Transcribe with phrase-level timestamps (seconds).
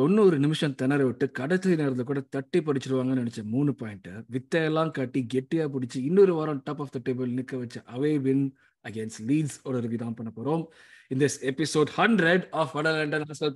[0.00, 5.64] தொண்ணூறு நிமிஷம் திணற விட்டு கடைசி நேரத்தில் கூட தட்டி படிச்சிருவாங்கன்னு நினைச்ச மூணு பாயிண்ட் வித்தையெல்லாம் காட்டி கெட்டியா
[5.74, 8.44] பிடிச்சி இன்னொரு வாரம் டாப் ஆஃப் த டேபிள் நிக்க வச்ச அவே வின்
[8.84, 10.64] அகேன்ஸ்ட் லீட்ஸ் ஒரு ரிவ்யூ தான் பண்ண போறோம்.
[11.12, 13.50] In this episode 100 of Vada London Hustle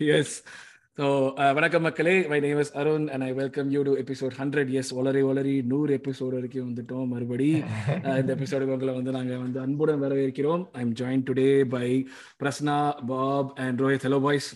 [0.00, 0.28] Yes.
[0.98, 1.06] So
[1.54, 2.14] வணக்கம் மக்களே.
[2.28, 5.90] My name is Arun and I welcome you to episode hundred yes ஒலரி ஒலரி நூறு
[5.96, 7.48] எபிசோடு வரைக்கும் வந்துட்டோம் மறுபடி.
[8.20, 10.62] இந்த எபிசோடு உங்களை வந்து நாங்கள் வந்து அன்புடன் வரவேற்கிறோம்.
[10.72, 11.88] I am join today by
[12.42, 12.76] Prasna
[13.06, 14.48] Bob and Rohit hello boys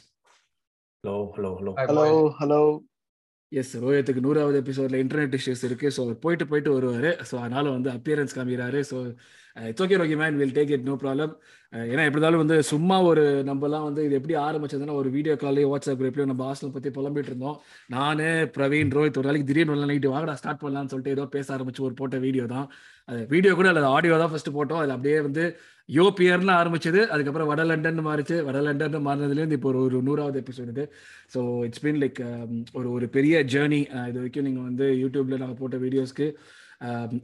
[1.04, 2.08] hello hello hello hello
[2.40, 2.62] hello
[3.52, 5.90] yes ரோஹித்துக்கு நூறாவது எபிசோட்ல இன்டர்நெட் இஷ்யூஸ் இருக்கு.
[5.90, 7.12] ஸோ போயிட்டு போயிட்டு வருவாரு.
[7.30, 8.80] ஸோ அதனால வந்து appearance காமிக்கிறாரு.
[8.92, 8.98] So
[9.56, 11.32] it's okay okay man will take it no problem
[11.72, 16.00] ஏன்னா எப்படி இருந்தாலும் வந்து சும்மா ஒரு நம்மலாம் வந்து இது எப்படி ஆரம்பிச்சதுன்னா ஒரு வீடியோ கால்லையோ வாட்ஸ்அப்
[16.00, 17.56] குரூப்லையோ நம்ம ஹாஸ்டல் பற்றி புலம்பிட்டு இருந்தோம்.
[17.94, 18.22] நான்
[18.56, 21.94] பிரவீன் ரோஹித் ஒரு நாளைக்கு திடீர்னு ஒரு நைட்டு வாங்கடா ஸ்டார்ட் பண்ணலாம்னு சொல்லிட்டு ஏதோ பேச ஆரம்பிச்சு ஒரு
[22.00, 22.66] போட்ட வீடியோ தான்.
[23.08, 24.80] அது வீடியோ கூட அல்லது ஆடியோ தான் ஃபர்ஸ்ட் போட்டோம்.
[24.82, 25.44] அதில் அப்படியே வந்து
[25.88, 27.00] யோ பியர்னு ஆரம்பிச்சது.
[27.14, 28.36] அதுக்கப்புறம் வட லண்டன் மாறிச்சு.
[28.48, 30.84] வட லண்டன் மாறினதுலேருந்து இப்போ ஒரு ஒரு நூறாவது எபிசோடு இது.
[31.34, 32.20] ஸோ இட்ஸ் பீன் லைக்
[32.78, 36.28] ஒரு ஒரு பெரிய ஜேர்னி இது வரைக்கும் நீங்கள் வந்து யூடியூப்ல நாங்கள் போட்ட வீடியோஸ்க்கு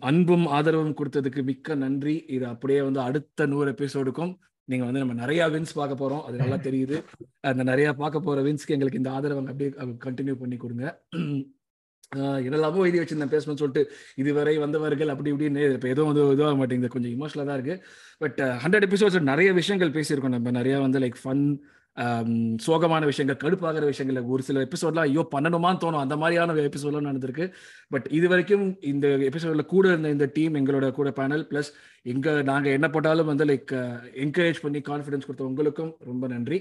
[0.08, 2.16] அன்பும் ஆதரவும் கொடுத்ததுக்கு மிக்க நன்றி.
[2.36, 4.32] இது அப்படியே வந்து அடுத்த நூறு எபிசோடுக்கும்
[4.68, 6.24] நீங்க வந்து நம்ம நிறைய வின்ஸ் பார்க்க போறோம்.
[6.26, 6.96] அது நல்லா தெரியுது.
[7.50, 9.70] அந்த நிறைய பார்க்க போற வின்ஸ்க்கு எங்களுக்கு இந்த ஆதரவை அப்படியே
[10.04, 10.84] கண்டினியூ பண்ணி கொடுங்க.
[12.46, 13.82] என்னெல்லாமோ எழுதி வச்சிருந்தேன் பேசணும்னு சொல்லிட்டு
[14.22, 16.94] இதுவரை வந்தவர்கள் அப்படி இப்படின்னு இப்போ எதுவும் வந்து இதுவாக மாட்டேங்குது.
[16.94, 17.76] கொஞ்சம் இமோஷனலாக தான் இருக்கு.
[18.22, 20.36] பட் ஹண்ட்ரட் எபிசோட்ஸ் நிறைய விஷயங்கள் பேசியிருக்கோம்.
[20.36, 21.44] நம்ம நிறைய வந்து லைக் ஃபன்
[22.66, 26.02] சோகமான விஷயங்கள் கடுப்பாகிற விஷயங்கள் ஒரு சில எபிசோட்லாம் ஐயோ பண்ணணுமான்னு தோணும்.
[26.05, 27.46] அந்த மாதிரியான எபிசோட்லாம் நடந்திருக்கு.
[27.94, 31.72] பட் இது வரைக்கும் இந்த எபிசோட்ல கூட இருந்த இந்த டீம் எங்களோட கூட பேனல் பிளஸ்
[32.12, 33.74] எங்க நாங்க என்ன போட்டாலும் வந்து லைக்
[34.27, 36.61] என்கரேஜ் பண்ணி கான்ஃபிடன்ஸ் கொடுத்த உங்களுக்கும் ரொம்ப நன்றி.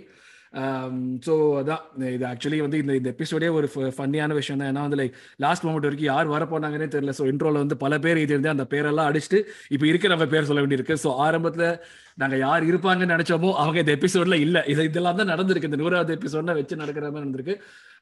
[1.25, 5.17] ஸோ அதான் இது ஆக்சுவலி வந்து இந்த இந்த எபிசோடே ஒரு ஃபன்னியான விஷயம் தான் ஏன்னா வந்து லைக்
[5.44, 7.13] லாஸ்ட் மூமெண்ட் வரைக்கும் யார் வர போனாங்கன்னே தெரியல.
[7.19, 9.40] ஸோ இன்ட்ரோல வந்து பல பேர் இது இருந்து அந்த பேரெல்லாம் அடிச்சுட்டு
[9.75, 10.97] இப்போ இருக்க நம்ம பேர் சொல்ல வேண்டியிருக்கு.
[11.03, 11.67] ஸோ ஆரம்பத்தில்
[12.22, 14.62] நாங்கள் யார் இருப்பாங்கன்னு நினைச்சோமோ அவங்க இந்த எபிசோட்ல இல்லை.
[14.72, 15.70] இது இதெல்லாம் தான் நடந்திருக்கு.
[15.72, 17.56] இந்த நூறாவது எபிசோட்ல வச்சு நடக்கிற மாதிரி நடந்திருக்கு.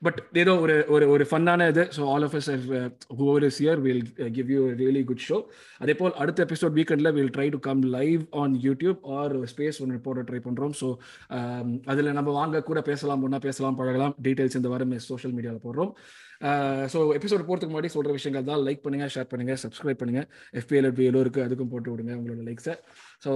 [0.05, 1.83] பட் ஏதோ ஒரு ஒரு ஒரு ஃபன்னான இது.
[1.95, 2.49] So all of us
[3.19, 4.03] whoever is here will
[4.37, 5.39] give you really good show
[5.83, 9.99] அதே போல் அடுத்த எபிசோட் வீக்கெண்டில் will try to come live on YouTube or space ஒன்று
[10.07, 10.89] போட ட்ரை பண்ணுறோம் ஸோ
[11.93, 14.15] அதில் நம்ம வாங்க கூட பேசலாம் ஒன்றா பேசலாம் பழகலாம்.
[14.27, 15.93] டீட்டெயில்ஸ் இந்த வாரம் சோஷியல் மீடியாவில் போடுறோம்.
[16.93, 18.61] ஸோ எபிசோட் போகிறதுக்கு முன்னாடி சொல்கிற விஷயங்கள் தான்.
[18.67, 20.27] லைக் பண்ணுங்கள் ஷேர் பண்ணுங்கள் சப்ஸ்கிரைப் பண்ணுங்கள்
[20.61, 22.75] எஃபிஎல் எஃபி எல்லோருக்கு அதுக்கும் போட்டு விடுங்க உங்களோட லைக்ஸை
[23.25, 23.31] ஸோ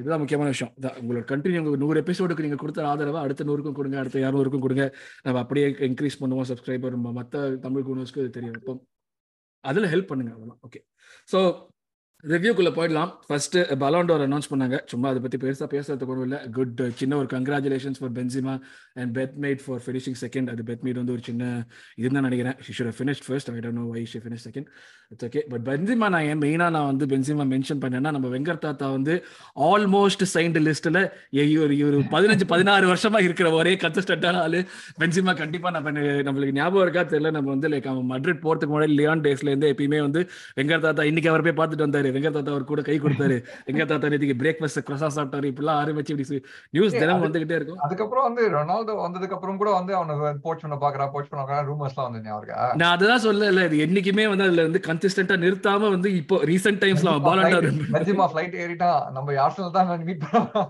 [0.00, 0.72] இதுதான் முக்கியமான விஷயம்.
[0.86, 4.86] தான் உங்களோட கண்டினியூ உங்களுக்கு நூறு எபிசோடுக்கு நீங்கள் கொடுத்த ஆதரவை அடுத்த நூறுக்கும் கொடுங்க அடுத்த இரநூறுக்கும் கொடுங்க.
[5.26, 8.74] நம்ம அப்படியே இன்க்ரீஸ் பண்ணுவோம் சப்ஸ்கிரைபர் மற்ற தமிழ் குணஸ்க்கு இது தெரியும் இப்போ
[9.64, 10.80] அதில் ஹெல்ப் பண்ணுங்க அதெல்லாம் ஓகே
[11.32, 11.38] ஸோ
[12.26, 13.10] ரிவ்யூக்குள்ள போயிடலாம்.
[13.26, 14.76] ஃபர்ஸ்ட் பலாண்டோர் அனௌன்ஸ் பண்ணாங்க.
[14.92, 16.38] சும்மா அதை பத்தி பெருசா பேசுறதுக்கு ஒன்றும் இல்லை.
[16.56, 18.54] குட் uh, சின்ன ஒரு congratulations for Benzema
[19.00, 22.56] and Beth Mead for finishing second அது பெட் மேட் வந்து ஒரு சின்ன இதுதான் நினைக்கிறேன்.
[22.64, 24.68] She should finish first I don't know why she finish second
[25.12, 28.88] it's okay but Benzema நான் ஏன் மெயினாக நான் வந்து பென்சிமா மென்ஷன் பண்ணேன்னா நம்ம வெங்கர் தாத்தா
[28.96, 29.16] வந்து
[29.68, 31.00] ஆல்மோஸ்ட் சைன்டு லிஸ்ட்டில்
[31.54, 34.62] இவர் இவர் பதினஞ்சு பதினாறு வருஷமா இருக்கிற ஒரே கன்சிஸ்டன்டான ஆளு
[35.02, 35.94] பென்சிமா கண்டிப்பாக நம்ம
[36.28, 37.04] நம்மளுக்கு ஞாபகம் இருக்கா?
[37.14, 37.32] தெரியல.
[37.38, 40.22] நம்ம வந்து லைக் அவன் மட்ரிட் போகிறதுக்கு முன்னாடி லியான் டேஸ்ல இருந்து எப்பயுமே வந்து
[40.60, 42.06] வெங்கர் தாத்தா இன்னைக்கு அவர் போய் பார்த்துட்டு வந்தாரு.
[42.16, 43.36] வெங்கர் தாத்தா அவர் கூட கை கொடுத்தாரு.
[43.68, 45.50] வெங்கர் தாத்தா நேற்றுக்கு பிரேக்ஃபாஸ்ட் கிரசா சாப்பிட்டாரு.
[45.52, 46.40] இப்படிலாம் ஆரம்பிச்சு இப்படி
[46.76, 47.80] நியூஸ் தினம் வந்துகிட்டே இருக்கும்.
[47.86, 52.10] அதுக்கப்புறம் வந்து ரொனால்டோ வந்ததுக்கு அப்புறம் கூட வந்து அவனுக்கு போச் பண்ண பாக்குறா போச் பண்ண ரூமர்ஸ் எல்லாம்
[52.10, 56.38] வந்து ஞாபகம் நான் அதுதான் சொல்ல இல்ல இது என்னைக்குமே வந்து அதுல வந்து கன்சிஸ்டன்டா நிறுத்தாம வந்து இப்போ
[56.52, 57.16] ரீசெண்ட் டைம்ஸ்ல
[58.34, 59.00] ஃளைட் ஏறிட்டான்.
[59.16, 60.68] நம்ம ஆர்சனல் தான் மீட் பண்ணோம்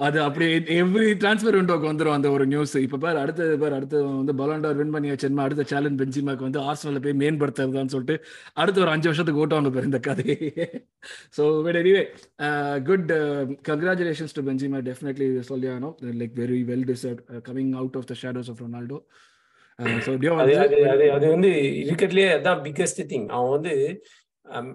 [0.00, 4.32] அது அப்படி எவ்ரி டிரான்ஸ்ஃபர் விண்டோக்கு வந்துடும் அந்த ஒரு நியூஸ் இப்போ பாரு அடுத்தது பாரு அடுத்து வந்து
[4.32, 8.16] பலாண்டார் வின் பண்ணி வச்சிருமா அடுத்த சேலஞ்ச் பெஞ்சிமாக்கு வந்து ஆர்சனல் போய் மேம்படுத்துறதுதான் சொல்லிட்டு
[8.54, 10.36] அடுத்த ஒரு அஞ்சு வருஷத்துக்கு ஓட்டுவாங்க பாரு இந்த கதை
[11.36, 12.02] so but anyway
[12.82, 13.12] good
[13.70, 18.50] congratulations to Benzema definitely சொல்லி ஆனோம் like very well deserve coming out of the shadows
[18.50, 19.00] of Ronaldo
[19.78, 21.50] அது வந்து
[21.82, 23.74] இருக்கிறதுலே அதான் பிக்கஸ்ட் திங் அவன் வந்து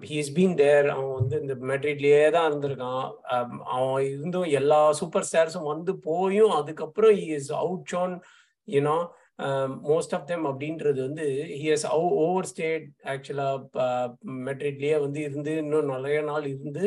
[0.08, 3.06] ஹீஸ் பீன் தேர் அவன் வந்து இந்த மெட்ரிட்லயே தான் இருந்திருக்கான்.
[3.34, 7.50] Um, அவன் இருந்தும் எல்லா சூப்பர் ஸ்டார்ஸும் வந்து போயும் அதுக்கப்புறம் he is
[7.92, 8.14] outshone
[8.68, 8.96] you know
[9.90, 11.26] most of them அப்படின்றது வந்து
[11.60, 11.86] ஹிஎஸ்
[12.24, 13.48] ஓவர் ஸ்டேட் ஆக்சுவலா
[14.48, 16.84] மெட்ரிட்லயே வந்து இருந்து இன்னும் நிறைய நாள் இருந்து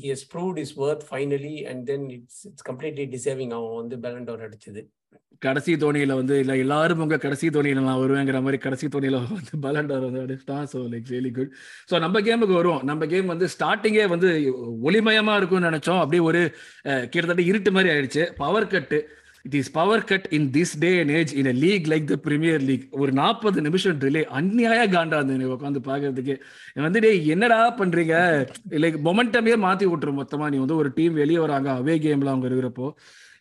[0.00, 4.44] he has proved his worth finally and then it's it's completely deserving அவன் வந்து பேலண்டோர்
[4.48, 4.82] அடிச்சது.
[5.42, 10.06] கடைசி தோனியில வந்து இல்ல எல்லாரும் உங்க கடைசி தோனியில நான் வருவேங்கிற மாதிரி கடைசி தோனியில வந்து பலண்டர்
[10.06, 11.52] வந்து அடிச்சிட்டான் so like really good
[11.90, 12.84] so நம்ம கேமுக்கு வருவோம்.
[12.90, 14.30] நம்ம கேம் வந்து ஸ்டார்டிங்கே வந்து
[14.88, 16.00] ஒளிமயமா இருக்கும்னு நினைச்சோம்.
[16.04, 16.42] அப்படியே ஒரு
[17.12, 18.24] கிட்டத்தட்ட இருட்டு மாதிரி ஆயிடுச்சு.
[18.42, 19.00] Power cut
[19.44, 22.62] it is power cut in this day and age in a league like the Premier
[22.68, 26.36] League ஒரு நாற்பது நிமிஷம் டிலே அந்நியாய காண்டா இருந்தது உட்காந்து பாக்குறதுக்கு.
[26.86, 28.14] வந்து டே என்னடா பண்றீங்க?
[28.84, 30.48] லைக் மொமெண்டமே மாத்தி விட்டுரும் மொத்தமா.
[30.54, 31.70] நீ வந்து ஒரு டீம் வெளியே வராங்க.
[31.82, 32.88] அவே கேம்ல அவங்க இருக்கிறப்போ.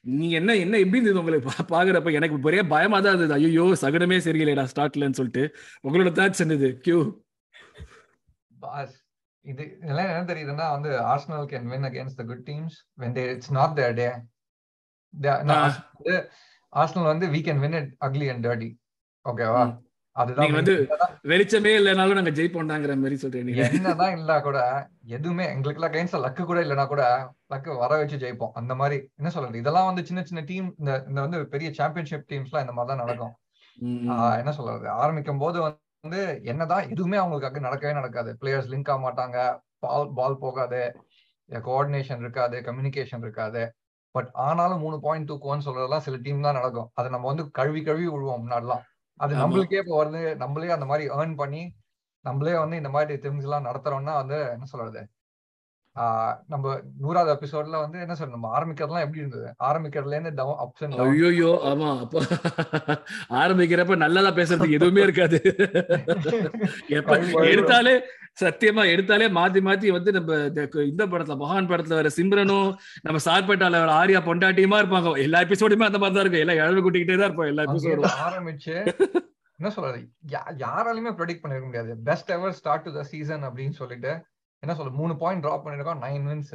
[0.06, 2.12] நீ என்ன என்ன எப்படி இருந்தது உங்களுக்கு பாக்குறப்ப?
[2.20, 3.36] எனக்கு ஒரே பயமா தான் இருந்தது.
[3.40, 5.44] ஐயோ சகனமே சரியில்லைடா ஸ்டார்ட்லன்னு சொல்லிட்டு.
[5.86, 6.70] உங்களோட தாட்ஸ் என்னது?
[6.86, 6.98] கியூ
[8.64, 8.94] பாஸ்
[9.46, 13.52] இது இதெல்லாம் என்ன தெரியுதுன்னா வந்து Arsenal can win against the good teams when they it's
[13.58, 14.08] not their day
[16.74, 18.70] Arsenal வந்து we can win it ugly and dirty
[19.26, 19.64] ஓகேவா
[20.16, 20.74] அதுதான் வந்து
[21.32, 24.58] வெளிச்சமே இல்லைனாலும் நாங்க ஜெயிப்போம்டாங்கிற மாதிரி சொல்றீங்க என்னதான் இல்ல கூட
[25.16, 27.04] எதுவுமே எங்களுக்கு எல்லாம் கைன்ஸ் லக்கு கூட இல்லைன்னா கூட
[27.54, 28.54] லக்கு வர வச்சு ஜெயிப்போம்.
[28.60, 32.66] அந்த மாதிரி என்ன சொல்றது இதெல்லாம் வந்து சின்ன சின்ன டீம் இந்த வந்து பெரிய சாம்பியன்ஷிப் டீம்ஸ் எல்லாம்
[32.66, 33.34] இந்த மாதிரி தான் நடக்கும்
[34.42, 36.22] என்ன சொல்றது ஆரம்பிக்கும் போது வந்து
[36.52, 38.32] என்னதான் எதுவுமே அவங்களுக்கு நடக்கவே நடக்காது.
[38.42, 39.38] பிளேயர்ஸ் லிங்க் ஆக மாட்டாங்க
[39.86, 40.82] பால் பால் போகாது
[41.50, 43.64] கோஆர்டினேஷன் இருக்காது கம்யூனிகேஷன் இருக்காது.
[44.16, 46.90] பட் ஆனாலும் மூணு பாயிண்ட் தூக்குவோம்னு சொல்றதெல்லாம் சில டீம் தான் நடக்கும்.
[47.00, 48.84] அதை நம்ம வந்து கழுவி கழுவி விழுவோம் முன்னாடிலாம்.
[49.20, 51.62] அது நம்மளுக்கே இப்போ வருது நம்மளே அந்த மாதிரி ஏர்ன் பண்ணி
[52.26, 55.02] நம்மளே வந்து இந்த மாதிரி திங்ஸ் எல்லாம் நடத்துறோம்னா வந்து என்ன சொல்றது?
[56.52, 56.66] நம்ம
[57.02, 59.48] நூறாவது எபிசோட்ல வந்து என்ன சொல்றது நம்ம ஆரம்பிக்கிறதுலாம் எப்படி இருந்தது?
[59.70, 61.90] ஆரம்பிக்கிறதுல இருந்து டவுன் அப்ஸ் அண்ட் ஐயோ ஆமா.
[62.04, 62.24] அப்ப
[63.42, 65.40] ஆரம்பிக்கிறப்ப நல்லதா பேசுறதுக்கு எதுவுமே இருக்காது.
[67.00, 67.18] எப்ப
[67.54, 67.94] எடுத்தாலே
[68.42, 70.40] சத்தியமா எடுத்தாலே மாத்தி மாத்தி வந்து நம்ம
[70.92, 72.70] இந்த படத்துல மகான் படத்துல வர சிம்ரனும்
[73.08, 75.16] நம்ம சார்பேட்டால வர ஆரியா பொண்டாட்டியுமா இருப்பாங்க.
[75.28, 76.44] எல்லா எபிசோடுமே அந்த மாதிரி தான் இருக்கும்.
[76.46, 78.76] எல்லாம் இழவு கூட்டிக்கிட்டே தான் இருப்போம் எல்லா எபிசோடும் ஆரம்பிச்சு
[79.60, 80.00] என்ன சொல்றது
[80.62, 81.92] யாராலையுமே ப்ரெடிக்ட் பண்ணிருக்க முடியாது.
[82.08, 84.14] Best ever start to the season அப்படின்னு சொல்லிட்டு
[84.64, 86.54] என்ன சொல்ற மூணு பாயிண்ட் டிராப் பண்ணிருக்கோம் நைன் வின்ஸ்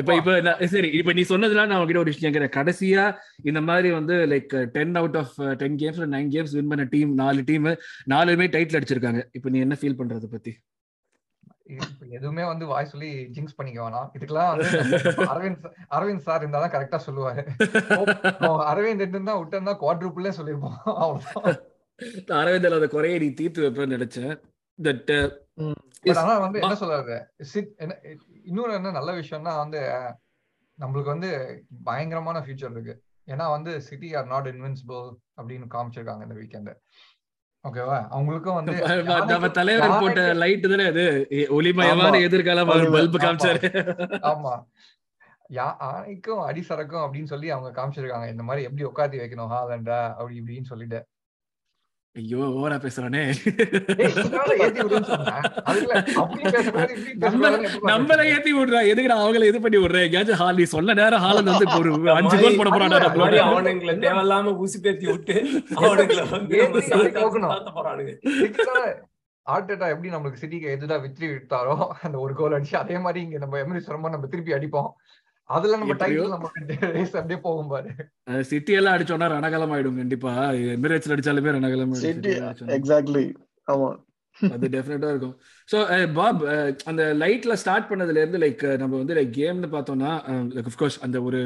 [0.00, 2.54] இப்ப இப்ப சரி இப்ப நீ சொன்னதுலாம் நான் உங்ககிட்ட ஒரு விஷயம் கேட்கிறேன்.
[2.58, 3.02] கடைசியா
[3.48, 7.42] இந்த மாதிரி வந்து like ten out of ten games nine games win பண்ண டீம் நாலு
[7.50, 7.66] டீம்
[8.12, 9.22] நாலுமே டைட்டில் அடிச்சிருக்காங்க.
[9.32, 10.54] இப்ப நீ என்ன ஃபீல் பண்றத பத்தி?
[12.16, 14.08] எதுவுமே வந்து வாய் சொல்லி ஜிங்ஸ் பண்ணிக்க வேணாம்.
[14.16, 14.66] இதுக்கெல்லாம் வந்து
[15.32, 15.64] அரவிந்த்
[15.96, 17.44] அரவிந்த் சார் இருந்தாதான் கரெக்டா சொல்லுவாரு.
[18.72, 21.62] அரவிந்த் இருந்தா விட்டு குவாட்ரூப்புள்ளே சொல்லிருப்போம் அவ்வளவுதான்.
[22.40, 24.36] அரவிந்த் அந்த குறையை நீ தீர்த்து வைப்பேன்னு நினைச்சேன்.
[24.78, 25.12] தட்
[26.22, 27.16] ஆனா வந்து என்ன சொல்றாரு?
[28.44, 29.80] இன்னொரு என்ன நல்ல விஷயம்னா வந்து
[30.78, 31.30] நம்மளுக்கு வந்து
[31.84, 32.94] பயங்கரமான ஃபியூச்சர் இருக்கு.
[33.26, 35.06] ஏன்னா வந்து சிட்டி ஆர் நாட் இன்வின்சிபிள்
[35.40, 36.72] அப்படின்னு காமிச்சிருக்காங்க இந்த வீக்கெண்ட்
[37.64, 38.74] ஓகேவா அவங்களுக்கும் வந்து
[39.30, 41.04] நம்ம தலைவர் போட்ட லைட் தானே அது?
[41.30, 43.70] ஒளிமயமான எதிர்காலம் பல்பு காமிச்சாரு.
[44.32, 44.52] ஆமா.
[45.56, 48.28] யா ஆணைக்கும் அடிசரக்கும் அப்படின்னு சொல்லி அவங்க காமிச்சிருக்காங்க.
[48.34, 49.52] இந்த மாதிரி எப்படி உட்காந்து வைக்கணும்?
[49.54, 51.00] ஹாலண்டா அப்படி இப்படின்னு சொல்லிட்டு.
[52.16, 53.22] ஐயோ ஓவரா பேசுறானே
[57.88, 61.78] நம்மள ஏத்தி விடுறா எதுக்கு அவங்கள இது பண்ணி விடுறேன் எங்கேயாச்சும் ஹால் நீ சொன்ன நேரம் ஹாலண்ட் வந்து
[61.80, 65.36] ஒரு அஞ்சு கோல் போட போறாங்க அவனுங்களை தேவையில்லாம ஊசி பேத்தி விட்டு
[69.46, 71.74] ஆர்டேட்டா எப்படி நம்மளுக்கு சிட்டிக்கு எதுதான் வித்ரி விட்டாரோ
[72.04, 74.88] அந்த ஒரு கோல் அடிச்சு அதே மாதிரி இங்க நம்ம எமரி சொல்லும்போது நம்ம திருப்பி அடிப்போம்
[75.50, 76.48] அதுல நம்ம டைட்டில் நம்ம
[77.18, 77.90] அப்படியே போகும் பாரு.
[78.50, 80.32] சிட்டி எல்லாம் அடிச்சோம்னா ரணகலம் ஆயிடும் கண்டிப்பா
[80.74, 81.94] எமிரேட்ஸ்ல அடிச்சாலுமே ரணகலம்
[82.78, 83.24] எக்ஸாக்ட்லி
[83.68, 83.90] ஆமா.
[84.36, 85.36] அது டெஃபினட்டா இருக்கும்.
[85.68, 85.76] ஸோ
[86.16, 86.40] பாப்
[86.90, 90.10] அந்த லைட்ல ஸ்டார்ட் பண்ணதுல இருந்து லைக் நம்ம வந்து லைக் கேம்னு பார்த்தோம்னா
[90.56, 91.40] லைக் அஃப்கோர்ஸ் அந்த ஒரு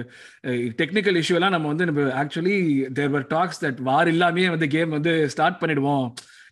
[0.81, 2.57] டெக்னிக்கல் இஷ்யூ எல்லாம் நம்ம வந்து நம்ம actually
[2.99, 6.07] there were talks that VAR இல்லாமே வந்து கேம் வந்து ஸ்டார்ட் பண்ணிடுவோம்.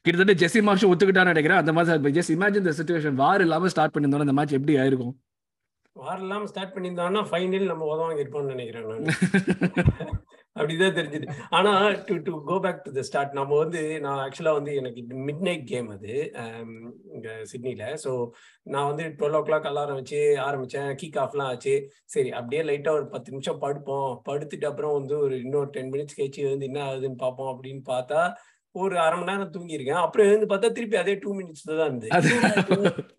[0.04, 1.62] கிட்டத்தட்ட ஜெஸ்ஸி மார்ஷும் ஒத்துக்கிட்டான்னு நினைக்கிறேன்.
[1.62, 5.14] அந்த மாதிரி just imagine the situation VAR இல்லாம ஸ்டார்ட் பண்ணியிருந்தோம் அந்த மேட்ச் எப்படி ஆயிருக்கும்?
[5.98, 9.06] வார் இல்லாம ஸ்டார்ட் பண்ணியிருந்தோம்னா ஃபைனல் நம்ம உதவாங்க இருப்போம்னு நினைக்கிறேன் நான்.
[10.56, 11.26] அப்படிதான் தெரிஞ்சது.
[11.50, 11.72] ஆனா
[12.06, 15.66] to to go back to the start நம்ம வந்து நான் ஆக்சுவலா வந்து எனக்கு மிட் நைட்
[15.68, 16.12] கேம் அது
[17.14, 18.12] இங்க சிட்னில ஸோ
[18.66, 20.90] நான் வந்து டுவெல் ஓ கிளாக் அலாரம் வச்சு ஆரம்பிச்சேன்.
[21.00, 21.74] கீக் ஆஃப்லாம் ஆச்சு.
[22.06, 24.10] சரி அப்படியே லைட்டா ஒரு பத்து நிமிஷம் படுப்போம்.
[24.28, 28.22] படுத்துட்டு அப்புறம் வந்து ஒரு இன்னொரு டென் மினிட்ஸ் கழிச்சு வந்து என்ன ஆகுதுன்னு பார்ப்போம் அப்படின்னு பார்த்தா
[28.74, 30.02] ஒரு அரை மணி நேரம் தூங்கியிருக்கேன்.
[30.04, 32.10] அப்புறம் எழுந்து பார்த்தா திருப்பி அதே டூ மினிட்ஸ்ல தான் இருந்து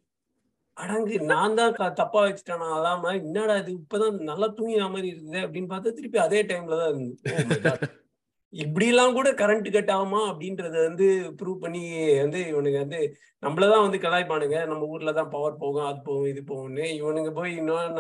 [0.81, 2.65] அடங்கு நான் தான் தப்பா வச்சுட்டேன்?
[2.77, 3.71] அதாம என்னடா இது?
[3.79, 7.15] இப்பதான் நல்லா தூங்கின மாதிரி இருக்குது அப்படின்னு பார்த்தா திருப்பி அதே டைம்ல தான் இருந்து.
[8.53, 10.21] இப்படி எல்லாம் கூட கரண்ட் கட் ஆகுமா?
[10.29, 11.07] அப்படின்றத வந்து
[11.39, 11.81] ப்ரூவ் பண்ணி
[12.21, 13.01] வந்து இவனுங்க வந்து
[13.43, 14.59] நம்மளதான் வந்து கலாய்ப்பானுங்க.
[14.69, 16.86] நம்ம ஊர்ல தான் பவர் போகும் அது போகும் இது போகும்னு.
[17.00, 17.91] இவனுங்க போய் இன்னும்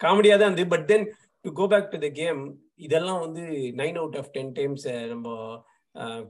[0.00, 1.06] காமெடியா தான் இருந்து but then
[1.44, 2.40] to go back to the game
[2.86, 3.42] இதெல்லாம் வந்து
[3.80, 5.28] nine out of ten times நம்ம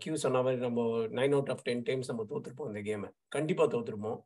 [0.02, 0.80] கியூ சொன்ன மாதிரி நம்ம
[1.18, 4.18] nine out of ten times நம்ம தோத்துருப்போம் இந்த கேமை கண்டிப்பாக தோத்துருப்போம்.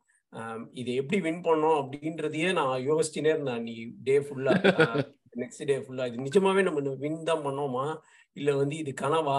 [0.80, 3.62] இதை எப்படி வின் பண்ணோம் அப்படின்றதையே நான் யோசிச்சுனே இருந்தேன்.
[3.66, 3.74] நீ
[4.08, 4.54] டே ஃபுல்லா
[5.42, 7.84] நெக்ஸ்ட் டே ஃபுல்லா இது நிஜமாவே நம்ம வின் தான் பண்ணோமா?
[8.36, 9.38] இல்ல வந்து இது கனவா?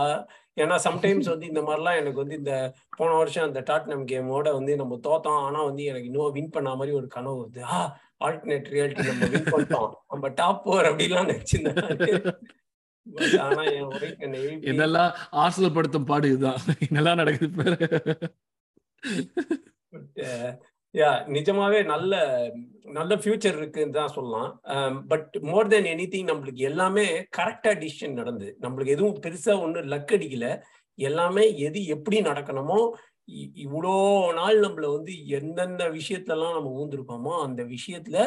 [0.62, 2.54] ஏன்னா சம்டைம்ஸ் வந்து இந்த மாதிரிலாம் எனக்கு வந்து இந்த
[2.98, 5.42] போன வருஷம் அந்த டாட்னம் கேமோட வந்து நம்ம தோத்தோம்.
[5.48, 7.80] ஆனா வந்து எனக்கு இன்னும் வின் பண்ண மாதிரி ஒரு கனவு வந்து ஆ
[8.28, 9.92] ஆல்டர்னேட் ரியாலிட்டி நம்ம வின் பண்ணிட்டோம்.
[10.14, 12.34] நம்ம டாப் போர் அப்படிலாம் நினைச்சிருந்தேன்.
[13.46, 15.12] ஆனா என் ஒய்ஃப் என்னை இதெல்லாம்
[15.44, 16.62] ஆர்சல் படுத்தும் பாடு இதுதான்.
[16.88, 17.48] என்னெல்லாம் நடக்குது
[20.94, 22.14] யா நிஜமாவே நல்ல
[22.98, 24.50] நல்ல ஃபியூச்சர் இருக்குன்னு தான் சொல்லலாம்.
[25.12, 27.06] But more than any thing நம்மளுக்கு எல்லாமே
[27.38, 28.48] கரெக்டா டிசிஷன் நடந்து.
[28.64, 30.48] நம்மளுக்கு எதுவும் பெருசா ஒன்றும் லக் அடிக்கல.
[31.00, 32.80] எல்லாமே எது எப்படி நடக்கணுமோ
[33.66, 33.96] இவ்வளோ
[34.40, 38.18] நாள் நம்மள வந்து எந்தெந்த விஷயத்துலலாம் நம்ம ஊந்திருக்கோமோ அந்த விஷயத்துல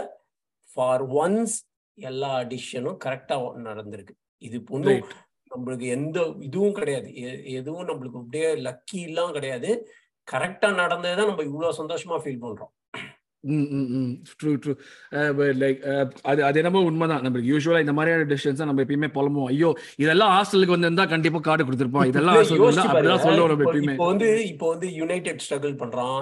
[0.70, 1.56] ஃபார் ஒன்ஸ்
[1.98, 3.36] எல்லா டிசிஷனும் கரெக்டா
[3.68, 4.14] நடந்திருக்கு.
[4.48, 5.02] இது ஒன்றும்
[5.52, 7.08] நம்மளுக்கு எந்த இதுவும் கிடையாது.
[7.58, 9.70] எதுவும் நம்மளுக்கு அப்படியே லக்கி எல்லாம் கிடையாது.
[10.28, 12.72] கரெக்டா நடந்ததுதான் நம்ம இவ்வளவு சந்தோஷமா ஃபீல் பண்றோம்.
[14.40, 14.72] ட்ரூ ட்ரூ
[15.62, 15.78] லைக்
[16.30, 17.22] அது அது என்னமோ உண்மைதான்.
[17.24, 19.48] நம்மளுக்கு யூஸ்வலா இந்த மாதிரியான டிசிஷன்ஸ் நம்ம எப்பயுமே புலம்புவோம்.
[19.54, 19.70] ஐயோ
[20.02, 23.94] இதெல்லாம் ஹாஸ்டலுக்கு வந்து கண்டிப்பா கார்டு கொடுத்துருப்போம் இதெல்லாம் அப்படிதான் சொல்லுவோம் நம்ம எப்பயுமே.
[23.96, 26.20] இப்போ வந்து இப்போ வந்து யுனைடெட் ஸ்ட்ரகிள் பண்றான்.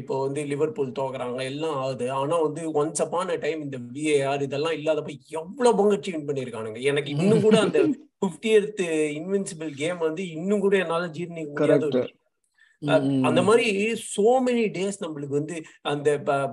[0.00, 1.38] இப்போ வந்து லிவர்பூல் தோக்குறாங்க.
[1.52, 2.08] எல்லாம் ஆகுது.
[2.20, 7.44] ஆனா வந்து ஒன்ஸ் அப்பான் டைம் இந்த விஏஆர் இதெல்லாம் இல்லாதப்ப எவ்வளவு பொங்கச்சி வின் பண்ணிருக்கானுங்க எனக்கு இன்னும்
[7.46, 7.80] கூட அந்த
[8.24, 8.84] பிப்டியத்
[9.18, 12.06] இன்வின்சிபிள் கேம் வந்து இன்னும் கூட என்னால ஜீர்ணிக்க முடியாத
[13.26, 13.66] அந்த மாதிரி
[14.06, 15.56] சோ மெனி டேஸ் நம்மளுக்கு வந்து
[15.90, 16.08] அந்த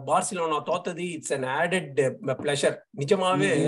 [0.08, 2.00] பார்சிலோனா தோத்தது இட்ஸ் அன் ஆடட்
[2.42, 3.52] பிளஷர் நிஜமாவே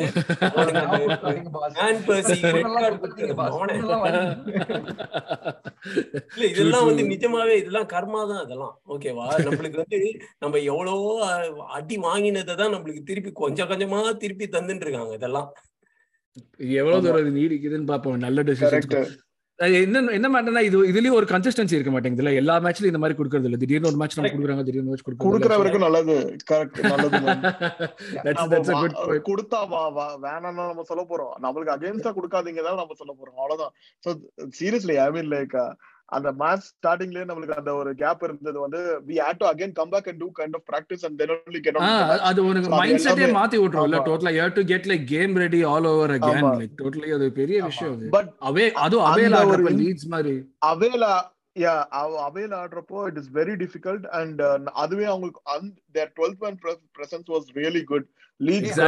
[6.30, 10.00] இல்ல இதெல்லாம் வந்து நிஜமாவே இதெல்லாம் கர்மா தான் இதெல்லாம் ஓகேவா நம்மளுக்கு வந்து
[10.42, 11.12] நம்ம எவ்வளவோ
[11.78, 15.50] அடி வாங்கினதை தான் நம்மளுக்கு திருப்பி கொஞ்சம் கொஞ்சமா திருப்பி தந்துட்டு இருக்காங்க இதெல்லாம்.
[16.76, 18.88] எவ்வளவு தூரம் நீடிக்குதுன்னு பாப்போம் நல்ல டிசிஷன்
[19.60, 23.58] என்ன என்ன மேட்டர்னா இது இதுலயும் ஒரு கன்சிஸ்டன்சி இருக்க மாட்டேங்குதுல எல்லா மேட்ச்லயும் இந்த மாதிரி கொடுக்கறது இல்ல.
[23.62, 25.28] திடீர்னு ஒரு மேட்ச் நம்ம குடுக்குறாங்க திடீர்னு மேட்ச் கொடுக்குறாங்க.
[25.28, 26.16] குடுக்குற வரைக்கும் நல்லது
[26.52, 27.20] கரெக்ட் நல்லது
[28.26, 29.24] that's that's a good point.
[29.30, 31.34] கொடுத்தா வா வா வேணாம்னு நம்ம சொல்ல போறோம்.
[31.46, 33.38] நம்மளுக்கு அகைன்ஸ்டா கொடுக்காதீங்க தான் நம்ம சொல்ல போறோம்.
[33.42, 33.74] அவ்வளவுதான்.
[34.04, 34.10] So
[34.60, 35.56] seriously I mean like
[36.12, 40.08] அந்த மேட்ச் ஸ்டார்டிங்லயே நம்மளுக்கு அந்த ஒரு கேப் இருந்தது வந்து we had to again come back
[40.08, 41.80] and to kind of practice and then only get
[42.30, 45.88] அது ஒரு மைண்ட் செட்டே மாத்தி விட்டுரும்ல டோட்டலா you have to get like game ready all
[45.92, 48.10] over again like totally அது பெரிய விஷயம் அது.
[48.10, 50.36] பட் அவே அது அவேல ஆடுறப்ப லீட்ஸ் மாதிரி.
[50.72, 51.04] அவேல
[51.56, 51.74] யா
[52.24, 54.42] அவேல ஆடுறப்போ it is very difficult and
[54.84, 55.42] அதுவே அவங்களுக்கு
[55.96, 56.60] their twelfth man
[56.98, 58.08] presence was really good
[58.40, 58.80] Leeds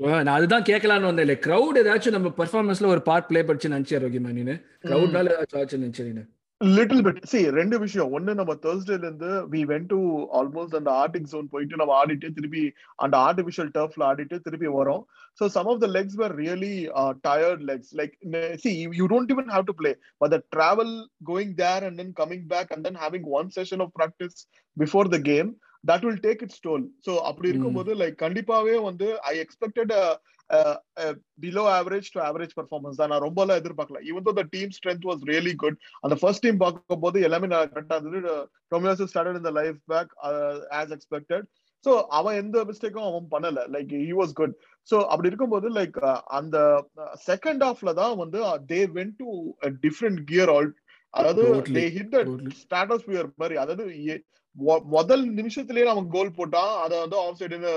[0.00, 1.26] நான் அதுதான் கேட்கலான்னு வந்தேன்.
[1.26, 4.56] இல்லை க்ரௌட் ஏதாச்சும் நம்ம பெர்ஃபார்மன்ஸ்ல ஒரு பார்ட் ப்ளே படிச்சு நினைச்சு ரோகிமா நீனு?
[4.88, 6.24] க்ரௌட்னால ஏதாச்சும் ஆச்சு நினைச்சு நீனு?
[6.60, 8.12] லிட்டில் பிட் சி ரெண்டு விஷயம்.
[8.16, 9.98] ஒன்னு நம்ம தேர்ஸ்டேல இருந்து வி வென் டு
[10.38, 12.62] ஆல்மோஸ்ட் அந்த ஆர்டிக் ஜோன் போயிட்டு நம்ம ஆடிட்டு திருப்பி
[13.04, 15.02] அந்த ஆர்டிபிஷியல் டர்ஃப்ல ஆடிட்டு திருப்பி வரோம்.
[15.38, 16.74] So some of the legs were really
[17.26, 18.14] tired legs like
[18.64, 20.94] see you don't even have to play but the travel
[21.32, 24.38] going there and then coming back and then having one session of practice
[24.76, 25.50] before the game
[25.90, 29.92] that will take its toll so அப்படி இருக்கும்போது like கண்டிப்பாவே வந்து I expected
[31.44, 33.10] below average to average performance தான்.
[33.12, 34.00] நான் ரொம்ப எல்லாம் எதிர்பார்க்கல.
[34.10, 37.72] Even though the team strength was really good அந்த ஃபர்ஸ்ட் டீம் பார்க்கும் போது எல்லாமே நான்
[37.72, 38.34] கரெக்டா இருந்தது.
[38.74, 40.12] டொமியோஸ் ஸ்டார்டட் இந்த life back
[40.80, 41.46] as expected
[41.84, 43.60] so அவன் எந்த மிஸ்டேக்கும் அவன் பண்ணல.
[43.74, 44.54] Like he was good
[44.88, 45.98] so அப்படி இருக்கும்போது லைக்
[46.38, 46.56] அந்த
[47.28, 48.38] செகண்ட் ஹாஃப்ல தான் வந்து
[48.72, 49.28] they went to
[49.86, 50.70] different gear all
[51.14, 51.42] அதாவது
[51.76, 52.22] தே ஹிட் த
[52.62, 53.56] ஸ்டாட்டஸ்பியர் மாதிரி.
[53.64, 53.84] அதாவது
[54.96, 56.72] முதல் நிமிஷத்திலேயே அவன் கோல் போட்டான்.
[56.84, 57.74] அத வந்து ஆஃப் சைடுன்னு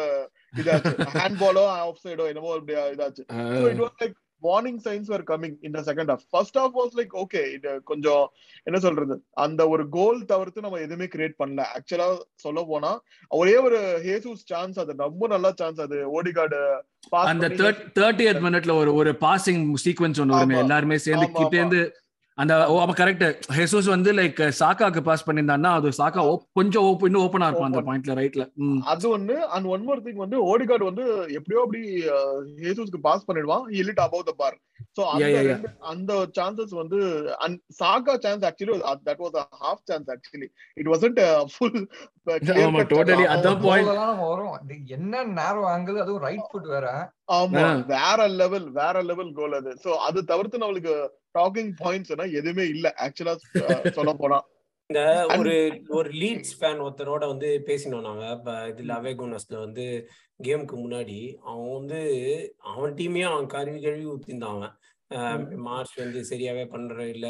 [0.62, 0.96] இதாச்சு.
[1.20, 2.56] ஹேண்ட் பாலோ ஆஃப் சைடோ என்னமோ
[2.96, 3.24] இதாச்சு.
[3.72, 7.42] It was like warning signs are coming இந்த second half first half was like okay
[7.56, 8.24] இது கொஞ்சம்
[8.68, 9.16] என்ன சொல்றது?
[9.46, 11.66] அந்த ஒரு கோல் தவிர்த்து நம்ம எதுவுமே கிரியேட் பண்ணல.
[11.78, 12.10] ஆக்சுவலா
[12.46, 12.92] சொல்ல போனா
[13.32, 14.96] ஒரே ஒரு ஹேசூஸ் சான்ஸ் அது.
[15.06, 15.98] ரொம்ப நல்ல சான்ஸ் அது.
[16.18, 16.62] ஓடிகார்டு
[17.32, 17.50] அந்த
[18.00, 21.82] தேர்ட்டி மினிட்ல ஒரு ஒரு பாசிங் சீக்வன்ஸ் ஒன்று எல்லாருமே சேர்ந்து கிட்டேந்து
[22.39, 23.24] அந்த அப்ப கரெக்ட்
[23.58, 26.22] ஹெசூஸ் வந்து லைக் சாக்காக்கு பாஸ் பண்ணியிருந்தான்னா அது சாக்கா
[26.60, 28.46] கொஞ்சம் இன்னும் ஓப்பனா இருக்கும் அந்த பாயிண்ட்ல ரைட்ல
[28.93, 29.36] அது ஒண்ணு.
[29.55, 31.05] அண்ட் ஒன் மோர் திங் வந்து ஓடிகார்டு வந்து
[31.39, 31.84] எப்படியோ அப்படி
[32.63, 33.65] ஹேசூஸ்க்கு பாஸ் பண்ணிடுவான்.
[33.81, 34.58] இலிட் அபவ் த பார்
[34.98, 37.00] சோ அந்த அந்த சான்சஸ் வந்து
[37.46, 38.77] and Saka chance actually
[39.10, 41.19] that was half chance actually it wasn't
[41.53, 41.79] full
[42.93, 43.91] totally அதான் பாயிண்ட்
[44.24, 44.55] வரும்.
[44.98, 46.88] என்ன நேரோ ஆங்கிள் அதுவும் ரைட் ஃபுட் வேற.
[47.38, 49.72] ஆமா வேற லெவல் வேற லெவல் கோல் அது.
[49.84, 50.93] சோ அது தவிர்த்து நம்மளுக்கு
[51.38, 52.94] டாக்கிங் பாயிண்ட்ஸ் எதுவுமே இல்ல.
[52.98, 53.36] ஆக்சுவலா
[53.90, 54.46] சொல்ல போனா.
[54.88, 58.52] இந்த ஒரு ஒரு லீட்ஸ் ஃபேன் ஒருத்தரோட வந்து பேசினோம் நாங்க.
[58.52, 60.08] இதுல அவேகோனஸ்ல வந்து
[60.44, 62.00] கேமுக்கு முன்னாடி அவன் வந்து
[62.58, 64.79] அவன் டீமே அவன் கழுவி கழுவி ஊத்திருந்தான் அவன்.
[65.68, 67.28] மார்ச் வந்து சரியாவே பண்ற இல்ல.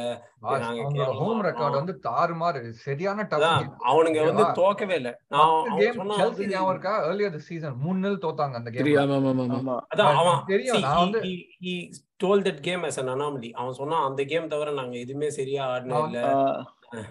[1.19, 3.25] ஹோம் ரெக்கார்ட் வந்து தாறுமாறு சரியான
[3.91, 5.11] அவனுங்க வந்து தோக்கவே இல்ல.
[6.19, 6.93] செல்சி ஞாபகம் இருக்கா?
[7.09, 8.91] ஏர்லியர் தி சீசன் 3 நில் தோத்தாங்க அந்த கேம்
[9.93, 10.83] அதான் அவன் தெரியும்.
[10.87, 11.21] நான் வந்து
[11.63, 11.75] he
[12.23, 13.51] told that game as an anomaly.
[13.59, 16.21] அவன் சொன்னா அந்த கேம் தவிர நாங்க எதுவுமே சரியா ஆடனே இல்ல.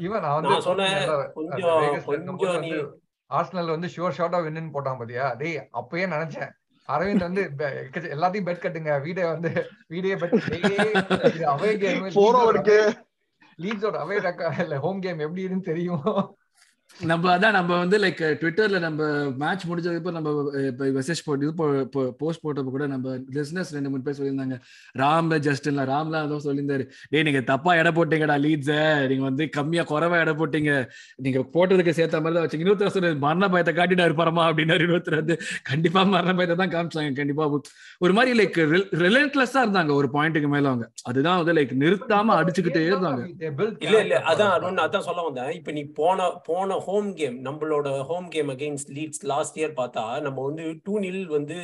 [0.06, 0.96] இவன் நான் வந்து சொன்னேன்
[1.38, 1.82] கொஞ்சம்
[2.28, 2.72] கொஞ்சம் நீ
[3.30, 5.26] ஆர்சனல் வந்து ஷுவர் ஷார்ட்டா வின்னு போட்டான் பாத்தியா?
[5.40, 6.52] டேய் அப்பயே நினைச்சேன்.
[6.88, 7.42] அரவிந்த் வந்து
[7.94, 8.92] எல்லாத்தையும் பெட் கட்டுங்க.
[9.02, 9.50] வீடியோ வந்து
[9.88, 10.36] வீடியோ பெட்
[11.54, 12.04] அவே கேம்
[13.62, 14.16] லீட்ஸோட அவே
[14.58, 16.04] இல்ல ஹோம் கேம் எப்படி இருக்குன்னு தெரியும்.
[17.00, 19.02] நம்ம அதான் நம்ம வந்து லைக் ட்விட்டர்ல நம்ம
[19.40, 20.30] மேட்ச் முடிஞ்சதுக்கு நம்ம
[20.68, 21.52] இப்போ மெசேஜ் போட்டு இது
[22.20, 24.56] போஸ்ட் போட்டப்ப கூட நம்ம பிசினஸ் ரெண்டு மூணு பேர் சொல்லியிருந்தாங்க.
[25.00, 26.84] ராம் ஜஸ்டின்ல ராம்லாம் அதான் சொல்லியிருந்தாரு.
[27.12, 28.72] டேய் நீங்க தப்பா எடை போட்டீங்கடா லீட்ஸ
[29.12, 30.72] நீங்க வந்து கம்மியா குறைவா எடை போட்டீங்க.
[31.26, 35.36] நீங்க போட்டதுக்கு சேர்த்த மாதிரி தான் வச்சு இன்னொருத்தர் சொல்லு மரண பயத்தை காட்டிட்டு இருப்பாரமா அப்படின்னு இன்னொருத்தர் வந்து
[35.70, 37.46] கண்டிப்பா மரண பயத்தை தான் காமிச்சாங்க கண்டிப்பா.
[38.06, 38.60] ஒரு மாதிரி லைக்
[39.04, 40.88] ரிலன்ட்லெஸ்ஸா இருந்தாங்க ஒரு பாயிண்ட்டுக்கு மேல அவங்க.
[41.12, 43.22] அதுதான் வந்து லைக் நிறுத்தாம அடிச்சுக்கிட்டே இருந்தாங்க.
[43.86, 45.54] இல்ல இல்ல அதான் அருண் அதான் சொல்ல வந்தேன்.
[45.60, 50.38] இப்ப நீ போன போன ஹோம் கேம் நம்மளோட home game against Leeds last year பார்த்தா நம்ம
[50.48, 51.58] வந்து டூ நில் வந்து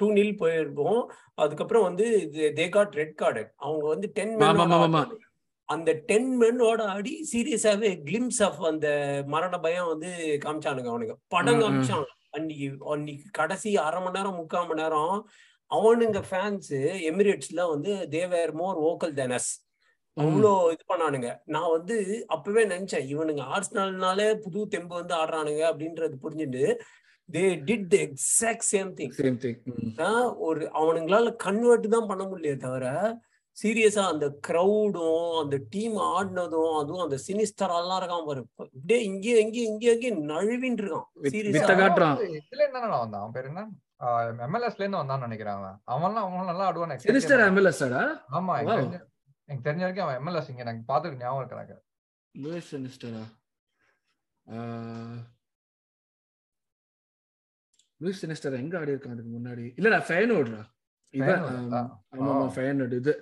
[0.00, 1.00] டூ நில் போயிருப்போம்.
[1.42, 2.06] அதுக்கப்புறம் வந்து
[2.58, 4.34] தே காட் ரெட் கார்டு அவங்க வந்து டென்
[5.68, 8.86] அந்த டென் மென்னோட அடி சீரியஸாவே கிளிம்ஸ் ஆஃப் அந்த
[9.26, 10.10] மரண பயம் வந்து
[10.44, 11.16] காமிச்சானுங்க அவனுங்க.
[11.34, 12.08] படம் காமிச்சாங்க.
[12.36, 15.16] அன்னைக்கு அன்னைக்கு கடைசி அரை மணி நேரம் முக்கால் மணி நேரம்
[15.70, 16.70] அவனுங்க ஃபேன்ஸ்
[17.10, 19.50] எமிரேட்ஸ்ல வந்து தேவர் மோர் ஓக்கல் தென் அஸ்
[20.18, 21.30] அவ்வளோ இது பண்ணானுங்க.
[21.46, 21.96] நான் வந்து
[22.28, 26.64] அப்பவே நினைச்சேன் இவனுங்க ஆர்ஸ்னால்னாலே புது தெம்பு வந்து ஆடுறானுங்க அப்படின்றது புரிஞ்சுட்டு
[27.28, 29.58] they did the exact same thing same thing
[30.48, 32.86] ஒரு அவனுங்களால கன்வெர்ட் தான் பண்ண முடியல தவிர
[33.56, 38.42] சீரியஸா அந்த க்ரௌடும் அந்த டீம் ஆடினதும் அதுவும் அந்த சினிஸ்டரெல்லாம் இருக்கான் பாரு.
[38.64, 41.06] அப்படியே இங்கே இங்கே இங்கே இங்கே நழுவின்னு இருக்கான்.
[42.40, 43.64] இதுல என்ன வந்தான் அவன் பேர் என்ன?
[44.46, 45.76] எம்எல்எஸ்ல இருந்து வந்தான்னு நினைக்கிறேன் அவன்.
[45.94, 47.44] அவன்லாம் அவன் நல்லா ஆடுவான் சினிஸ்டர்
[48.38, 48.54] ஆமா
[49.48, 51.76] எனக்கு தெரிஞ்ச வரைக்கும் அவன் எம்எல்எஸ் இங்க எனக்கு பாத்துட்டு ஞாபகம் இருக்கு எனக்கு
[52.34, 53.22] லூயிஸ் சினிஸ்டரா
[58.00, 59.64] லூயிஸ் சினிஸ்டர் எங்க ஆடி இருக்கான் அதுக்கு முன்னாடி?
[59.78, 60.60] இல்லடா ஃபேனோட்ரா
[61.14, 61.40] இவன்
[62.16, 62.34] ஆமா
[62.98, 63.12] இது.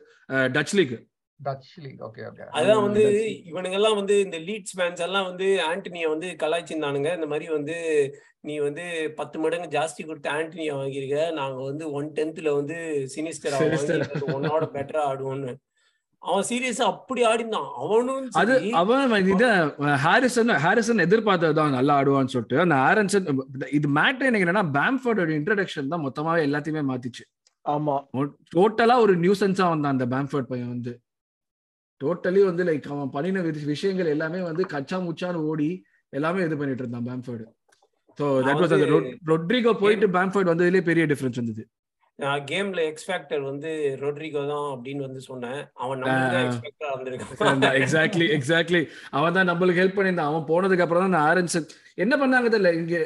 [0.56, 0.94] Dutch league
[1.40, 3.02] Dutch league okay okay அதான் வந்து
[3.50, 7.10] இவனுங்க எல்லாம் வந்து இந்த லீட்ஸ் மேன்ஸ் எல்லாம் வந்து ஆண்டனிய வந்து கலாய்ச்சிருந்தானுங்க.
[7.18, 7.76] இந்த மாதிரி வந்து
[8.40, 8.84] நீ வந்து
[9.20, 12.76] பத்து மடங்கு ஜாஸ்தி கொடுத்து ஆண்டனியா வாங்கிருக்க நாங்க வந்து ஒன் டென்த்ல வந்து
[13.14, 13.56] சினிஸ்டர்
[14.36, 15.54] உன்னோட பெட்டரா ஆடுவோம்னு.
[16.22, 19.48] அவன் சீரியஸா அப்படி ஆடினான் அவனும் அது அவன் இது
[20.04, 23.26] ஹாரிசன் ஹாரிசன் எதிர்பார்த்ததுதான் நல்லா ஆடுவான்னு சொல்லிட்டு அந்த ஹாரிசன்
[23.72, 27.24] இது மேட்ரு எனக்கு என்னன்னா பேம்ஃபோர்டோட இன்ட்ரடக்ஷன் தான் மொத்தமாவே எல்லாத்தையுமே மாத்திச்சு.
[27.64, 27.94] ஆமா.
[28.52, 30.92] டோட்டலா ஒரு நியூசன்ஸா வந்தான் அந்த பேம்ஃபோர்ட் பையன் வந்து.
[32.00, 35.68] டோட்டலி வந்து லைக் அவன் பண்ணின விஷயங்கள் எல்லாமே வந்து கச்சா முச்சான்னு ஓடி
[36.12, 37.46] எல்லாமே இது பண்ணிட்டு இருந்தான் பேம்ஃபோர்டு
[38.18, 38.86] ஸோ தட் வாஸ் அந்த
[39.30, 41.62] ரொட்ரிகோ போயிட்டு பேம்ஃபோர்ட் வந்ததுலேயே பெரிய டிஃபரன்ஸ் வந்தது
[42.50, 43.70] கேம்ல எக்ஸ் ஃபேக்டர் வந்து
[44.02, 45.58] ரொட்ரிகோ தான் அப்படின்னு வந்து சொன்னேன்.
[45.84, 46.04] அவன்
[46.42, 48.80] எக்ஸ்பெக்டரா எக்ஸாக்ட்லி எக்ஸாக்ட்லி
[49.16, 50.30] அவன் தான் நம்மளுக்கு ஹெல்ப் பண்ணியிருந்தான்.
[50.32, 51.66] அவன் போனதுக்கு அப்புறம் தான் நான் ஆரன்சன்
[52.04, 52.72] என்ன பண்ணாங்க தெரியல.
[52.80, 52.96] இங்க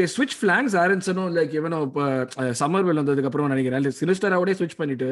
[0.00, 2.04] தே ஸ்விட்ச் ஃபிளாங்ஸ் ஆரன்சனும் லைக் இப்போ
[2.60, 3.88] சம்மர் வெல் வந்ததுக்கு அப்புறம் நினைக்கிறேன்.
[4.00, 5.10] சினிஸ்டராவோடய ஸ்விட்ச் பண்ணிட்டு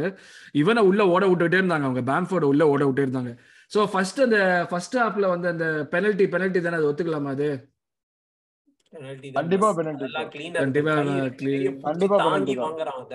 [0.63, 2.05] இவனை உள்ள ஓட விட்டுட்டே இருந்தாங்க அவங்க.
[2.13, 3.33] பேம்ஃபோர்டு உள்ள ஓட விட்டே இருந்தாங்க.
[3.73, 4.39] ஸோ ஃபர்ஸ்ட் அந்த
[4.71, 7.51] ஃபர்ஸ்ட் ஹாப்ல வந்து அந்த பெனல்ட்டி பெனல்ட்டி தானே அது ஒத்துக்கலாமா அது?
[8.93, 10.07] கண்டிப்பா பெனல்ட்டி
[10.59, 10.93] கண்டிப்பா
[11.87, 13.15] கண்டிப்பா தாண்டி வாங்குறான் அத?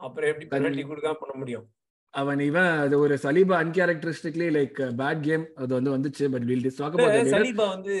[0.00, 1.66] அப்புறம் எப்படி பெனல்ட்டி கொடுக்காம பண்ண முடியும்?
[2.14, 6.78] அவன் இவன் அது ஒரு Saliba uncharacteristically like bad game அது வந்து வந்துச்சு but will this
[6.80, 7.94] talk about Saliba வந்து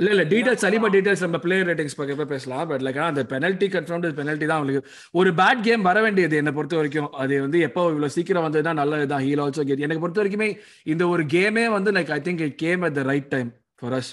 [0.00, 1.96] இல்ல இல்ல டீடைல்ஸ் சலீபா டீடைல்ஸ் நம்ம பிளேயர் ரேட்டிங்ஸ்
[2.32, 4.82] பேசலாம் பட் லைக் அந்த பெனல்ட்டி கன்ஃபர்ம்டு பெனல்ட்டி தான் அவங்களுக்கு.
[5.20, 7.10] ஒரு பேட் கேம் வர வேண்டியது என்னை பொறுத்த வரைக்கும்.
[7.22, 9.24] அது வந்து எப்போ இவ்வளவு சீக்கிரம் வந்ததுன்னா நல்லதுதான்.
[9.26, 10.50] ஹீல் ஆல்சோ கேட் எனக்கு பொறுத்த வரைக்குமே
[10.94, 13.50] இந்த ஒரு கேமே வந்து like I think it came at the right time
[13.82, 14.10] for us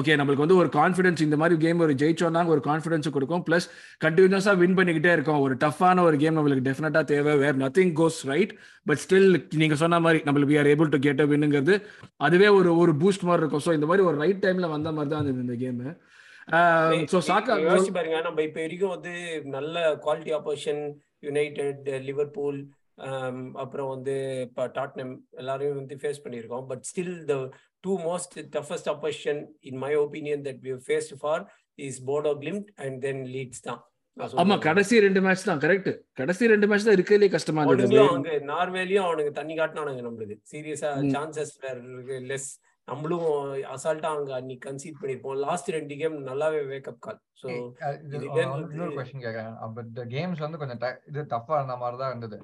[0.00, 3.42] okay நம்மளுக்கு வந்து ஒரு கான்ஃபிடன்ஸ் இந்த மாதிரி கேம் ஒரு ஜெயிச்சோம்னா ஒரு கான்ஃபிடன்ஸ் கொடுக்கும்.
[3.48, 3.66] ப்ளஸ்
[4.04, 5.40] கண்டினியூஸாக வின் பண்ணிக்கிட்டே இருக்கோம்.
[5.46, 7.34] ஒரு டஃப்பான ஒரு கேம் நம்மளுக்கு டெஃபினட்டாக தேவை.
[7.42, 8.52] Where nothing goes right
[8.86, 9.28] but still
[9.62, 11.76] நீங்கள் சொன்ன மாதிரி நம்மளுக்கு we are able to get a வின்னுங்கிறது
[12.28, 13.64] அதுவே ஒரு ஒரு பூஸ்ட் மாதிரி இருக்கும்.
[13.66, 15.88] ஸோ இந்த மாதிரி ஒரு ரைட் டைம்ல வந்த மாதிரி தான் இருந்தது இந்த கேமு
[17.12, 18.18] ஸோ சாக்கா யோசிச்சு பாருங்க.
[18.28, 19.12] நம்ம இப்போ வரைக்கும் வந்து
[19.56, 20.82] நல்ல குவாலிட்டி ஆப்போசிஷன்
[21.28, 22.58] யுனைடெட் லிவர்பூல்
[23.62, 24.14] அப்புறம் வந்து
[24.48, 26.66] இப்போ டாட்னம் எல்லாரையும் வந்து ஃபேஸ் பண்ணியிருக்கோம்.
[26.70, 27.36] But still the
[27.86, 31.42] two most toughest opposition in my opinion that we faced far
[31.88, 33.22] is Bodo Glimt and then.
[33.36, 33.82] Leeds தான்
[34.40, 37.98] ஆமா கடைசி ரெண்டு மேட்ச் தான் கரெக்ட் கடைசி ரெண்டு மேட்ச் தான் இருக்கிறதுலே கஷ்டமா இருந்தது.
[38.16, 40.36] அங்க நார்வேலையும் அவனுக்கு தண்ணி காட்டினானுங்க நம்மளுக்கு.
[40.52, 41.54] சீரியஸா சான்சஸ்
[42.30, 42.50] லெஸ்
[42.88, 43.26] நம்மளும்
[43.74, 47.48] அசால்ட்டா அங்க அன்னைக்கு கன்சீட் பண்ணிருப்போம் லாஸ்ட் ரெண்டு கேம் நல்லாவே வேக்கப் கால் சோ
[48.72, 49.54] இன்னொரு கொஸ்டின் கேக்குறேன்.
[49.78, 52.38] பட் கேம்ஸ் வந்து கொஞ்சம் இது டஃபா இருந்த மாதிரி தான் இருந்தது.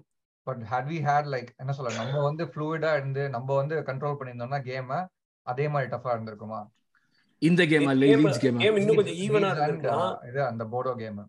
[0.46, 4.60] But had we had like என்ன சொல்ல நம்ம வந்து ஃப்ளூயிடா இருந்து நம்ம வந்து கண்ட்ரோல் பண்ணியிருந்தோம்னா
[4.70, 5.00] கேம
[5.46, 6.60] அதே மாதிரி டஃபா இருந்திருக்குமா?
[7.42, 10.16] இந்த கேம் லீட்ஸ் கேம் கேம் இன்னும் கொஞ்சம் ஈவனா இருந்திருக்கலாம்.
[10.30, 11.20] இது அந்த Bodo game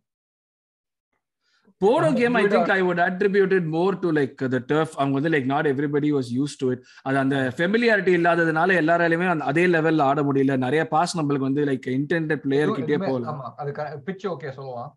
[1.82, 5.48] Bodo game I think I would attributed more to like the turf அவங்க வந்து like
[5.52, 10.58] not everybody was use to it அது அந்த ஃபெமிலியாரிட்டி இல்லாததுனால எல்லாராலையுமே அதே லெவல்ல ஆட முடியல.
[10.66, 13.72] நிறைய பாஸ் நம்மளுக்கு வந்து லைக் இன்டென்டட் பிளேயர் கிட்டே போகலாம் அது
[14.08, 14.92] பிட்ச் ஓகே சொல்லுவான்.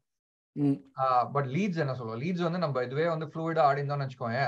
[1.35, 4.43] பட் லீட்ஸ் என்ன சொல்லுவோம் லீட்ஸ் வந்து நம்ம இதுவே வந்து ஃப்ளூயிடா ஆடிந்தோம்னு வச்சுக்கோங்க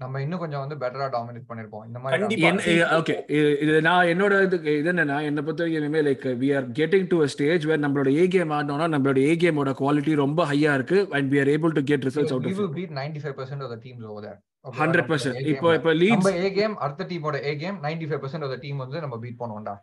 [0.00, 3.14] நம்ம இன்னும் கொஞ்சம் வந்து பெட்டரா டாமினேட் பண்ணிருப்போம் இந்த மாதிரி ஓகே
[3.62, 7.18] இது நான் என்னோட இது இது என்னன்னா என்ன பொறுத்த வரைக்கும் இனிமே like we are getting to
[7.34, 11.40] stage where நம்மளோட ஏ கேம் ஆடணும்னா நம்மளோட ஏ கேமோட குவாலிட்டி ரொம்ப ஹையா இருக்கு and we
[11.44, 15.08] are able to get results out will beat 95% of the teams over there hundred
[15.10, 18.78] percent இப்போ இப்போ லீட்ஸ் ஏ கேம் அடுத்த டீமோட A game ninety five percent of team
[18.84, 19.74] வந்து நம்ம பீட் பண்ணுவோம்டா.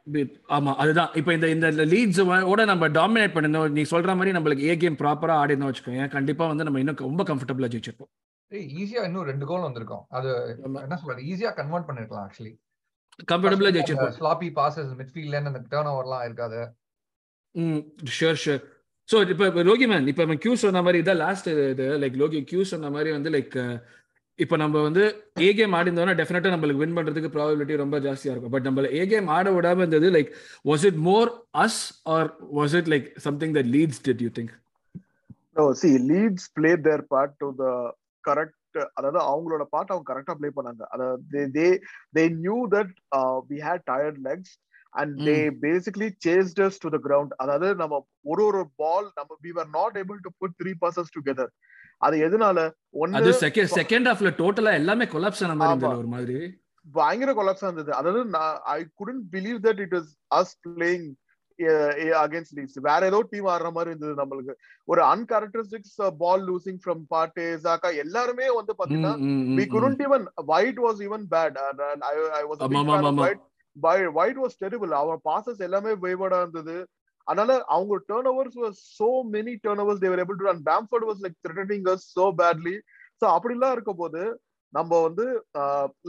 [0.57, 1.11] ஆமா அதுதான்.
[1.19, 3.75] இப்போ இந்த இந்த லீட்ஸ் ஓட நம்ம டாமினேட் பண்ணிருந்தோம்.
[3.77, 7.25] நீ சொல்ற மாதிரி நம்மளுக்கு ஏ கேம் ப்ராப்பரா ஆடி இருந்தோம் வச்சுக்கோங்க கண்டிப்பா வந்து நம்ம இன்னும் ரொம்ப
[7.31, 8.11] கம்ஃபர்டபுளா ஜெயிச்சிருப்போம்.
[8.81, 10.03] ஈஸியா இன்னும் ரெண்டு கோல் வந்திருக்கும்.
[10.17, 10.29] அது.
[10.85, 11.21] என்ன சொல்றது?
[11.31, 12.53] ஈஸியா கன்வெர்ட் பண்ணிருக்கலாம் ஆக்சுவலி
[13.31, 14.17] கம்ஃபர்டபுளா ஜெயிச்சிருப்போம்.
[14.19, 16.59] ஸ்லாப்பி பாசஸ் மிட்ஃபீல்ட்ல அந்த டர்ன் ஓவர்லாம் இருக்காது.
[17.55, 17.81] ம்
[18.17, 18.61] ஷூர் ஷூர்
[19.09, 21.87] ஸோ இப்போ ரோகி மேன் இப்போ கியூ சொன்ன மாதிரி இதான் லாஸ்ட் இது.
[22.01, 23.55] லைக் லோகி கியூ சொன்ன மாதிரி வந்து லைக்
[24.39, 25.03] இப்போ நம்ம வந்து
[25.45, 28.53] ஏ கேம் ஆடிந்தோம்னா டெஃபினட்டா நம்மளுக்கு வின் பண்றதுக்கு ப்ராபபிலிட்டி ரொம்ப ஜாஸ்தியாக இருக்கும்.
[28.55, 30.31] பட் நம்ம ஏ கேம் ஆட விடாம இருந்தது like
[30.69, 31.29] was it more
[31.65, 31.81] us
[32.15, 34.53] or was it like something that Leeds did you think
[35.59, 37.65] no see Leeds play their part to the
[38.23, 38.57] correct
[38.97, 40.83] அதாவது அவங்களோட பார்ட் அவங்க கரெக்டா ப்ளே பண்ணாங்க.
[40.93, 41.21] அதாவது
[41.57, 41.67] they
[42.17, 42.93] they knew that
[43.49, 44.53] we had tired legs
[44.93, 47.99] and they basically chased us to the ground அதாவது நம்ம
[48.31, 51.51] ஒரு ஒரு பால் நம்ம we are not able to put three persons together
[52.07, 52.59] அது எதனால?
[53.01, 56.37] ஒன்னு செகண்ட் செகண்ட் ஹாஃப்ல டோட்டலா எல்லாமே கொலாப்ஸ் ஆன மாதிரி இருந்தது ஒரு மாதிரி.
[56.85, 57.91] பயங்கர கொலாப்ஸ் இருந்தது.
[57.97, 58.21] அதாவது
[58.75, 61.05] I couldn't believe that it is as playing
[62.23, 64.53] against Leeds வேற ஏதோ டீம் ஆடுற மாதிரி இருந்தது நம்மளுக்கு.
[64.91, 69.13] ஒரு அன்கேரக்டரிஸ்டிக்ஸ் பால் லூசிங் ஃப்ரம் பாட்டே ஜாக்கா எல்லாருமே வந்து பாத்தீங்கன்னா
[69.59, 71.53] we couldn't even white was even bad.
[71.67, 72.01] And, and
[73.75, 76.75] White was terrible our passes எல்லாமே wayward இருந்தது
[77.27, 81.19] அதனால அவங்க turn overs was so many turnovers they were able to run Bamford was
[81.25, 82.75] like threatening us so badly
[83.21, 84.23] so அப்படிலாம் இருக்க போது
[84.77, 85.25] நம்ம வந்து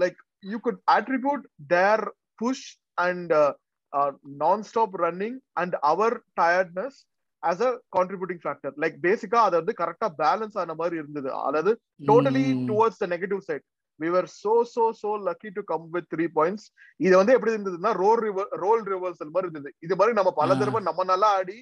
[0.02, 0.18] like
[0.52, 2.00] you could attribute their
[2.42, 2.62] push
[2.98, 3.52] and uh,
[3.92, 6.94] uh, non-stop running and our tiredness
[7.42, 11.72] as a contributing factor like பேசிக்கா அதை வந்து கரெக்டா balance ஆன மாதிரி இருந்தது அதாவது
[12.10, 13.64] totally towards the negative side
[14.02, 16.64] we were so so so lucky to come with three points.
[17.06, 18.22] இது வந்து எப்படி இருந்ததுன்னா ரோல்
[18.64, 19.72] ரோல் ரிவர்சல் மாதிரி இருந்தது.
[19.86, 20.56] இது மாதிரி நம்ம பல.
[20.62, 21.58] தடவை நம்ம நல்லா ஆடி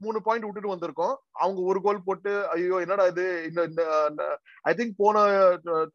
[0.00, 1.14] மூணு பாயிண்ட் விட்டுட்டு வந்திருக்கோம்.
[1.42, 3.24] அவங்க ஒரு கோல் போட்டு ஐயோ என்னடா இது?
[3.48, 3.82] இந்த
[4.70, 5.24] ஐ திங்க் போன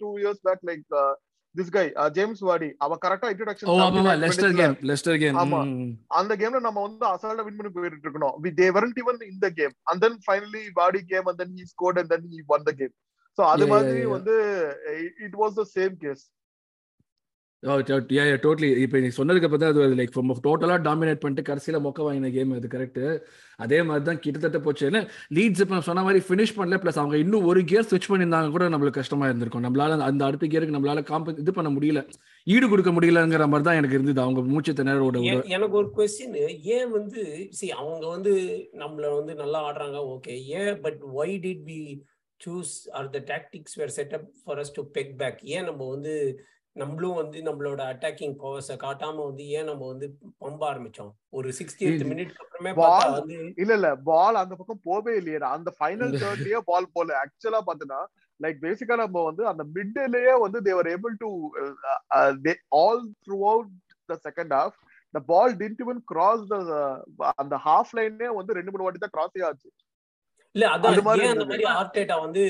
[0.01, 0.83] two years back like
[1.55, 1.83] this guy
[2.17, 3.69] James Vardy அவன் கரெக்டா இன்ட்ரோடக்ஷன்
[4.61, 4.75] கேம்
[5.23, 5.59] கேம் ஆமா.
[6.19, 8.35] அந்த கேம்ல நம்ம வந்து அசால்ட்டா வின் பண்ணி போயிட்டு இருக்கணும்.
[8.43, 11.65] We they weren't even in the game and then finally Vardy came and then he
[11.73, 12.93] scored and then he won the game
[13.37, 14.01] so அது மாதிரி.
[14.17, 14.35] வந்து
[15.27, 16.25] it was the same case
[18.43, 20.11] totally இப்போ நீ சொன்னதுக்கு அப்புறம் தான் அது லைக்
[20.47, 22.99] டோட்டலாக டாமினேட் பண்ணிட்டு கடைசியில் மொக்க வாங்கின கேம் அது கரெக்ட்
[23.59, 24.83] அதே மாதிரி தான் கிட்டத்தட்ட போச்சு.
[24.89, 25.01] ஏன்னா
[25.37, 26.77] லீட்ஸ் இப்போ சொன்ன மாதிரி ஃபினிஷ் பண்ணல.
[26.83, 29.65] ப்ளஸ் அவங்க இன்னும் ஒரு கியர் ஸ்விட்ச் பண்ணியிருந்தாங்க கூட நம்மளுக்கு கஷ்டமா இருந்திருக்கும்.
[29.67, 32.01] நம்மளால அந்த அடுத்த கியருக்கு நம்மளால காம்ப இது பண்ண முடியல.
[32.47, 34.19] ஈடு கொடுக்க முடியலங்கிற மாதிரி தான் எனக்கு இருந்தது.
[34.25, 35.23] அவங்க மூச்சு திணறோட
[35.57, 36.37] எனக்கு ஒரு கொஸ்டின்
[36.77, 37.21] ஏன் வந்து
[37.59, 38.33] சி அவங்க வந்து
[38.83, 41.79] நம்மள வந்து நல்லா ஆடுறாங்க ஓகே ஏன் but why did we
[42.41, 46.13] choose are the tactics were set up for us to peg back ஏன் நம்ம வந்து
[46.75, 50.07] நம்மளும் வந்து நம்மளோட அட்டாக்கிங் பவர்ஸை காட்டாம வந்து ஏன் நம்ம வந்து
[50.41, 51.11] பம்ப ஆரம்பிச்சோம்?
[51.29, 55.39] ஒரு சிக்ஸ்டி மினிட் அப்புறமே Ball- பார்த்தா வந்து இல்ல இல்ல பால் அந்த பக்கம் போவே இல்லையே.
[55.49, 57.15] அந்த ஃபைனல் தேர்ட்லயே பால் போல.
[57.21, 58.01] ஆக்சுவலா பாத்தீங்கன்னா
[58.39, 61.29] லைக் பேசிக்கா நம்ம வந்து அந்த மிட்லயே வந்து they were able to
[62.77, 63.03] all
[63.51, 63.71] throughout
[64.09, 64.77] the second half
[65.13, 66.57] the ball didn't even cross the
[67.35, 69.69] அந்த ஹாஃப் லைனே வந்து ரெண்டு மூணு வாட்டி தான் கிராஸ் ஆச்சு.
[70.55, 71.45] இல்ல அது மாதிரி ஏன் அந்த.
[71.51, 72.41] மாதிரி ஆர்டேட்டா வந்து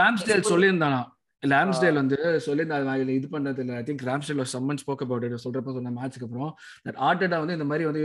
[0.00, 1.00] ராம்ஸ்டேல் சொல்லியிருந்தானா?
[1.42, 2.16] ராம்ஸ்டேல் வந்து
[2.46, 3.76] சொல்லியிருந்தாங்க நான் இது பண்ணது இல்லை.
[3.80, 6.52] I think Ramsdale someone spoke about it சொல்றப்ப சொன்ன மேட்ச்க்கு அப்புறம்
[6.86, 8.02] தட் ஆர்டேட்டா வந்து இந்த மாதிரி வந்து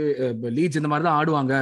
[0.58, 1.54] லீட்ஸ் இந்த மாதிரி தான் ஆடுவாங்க.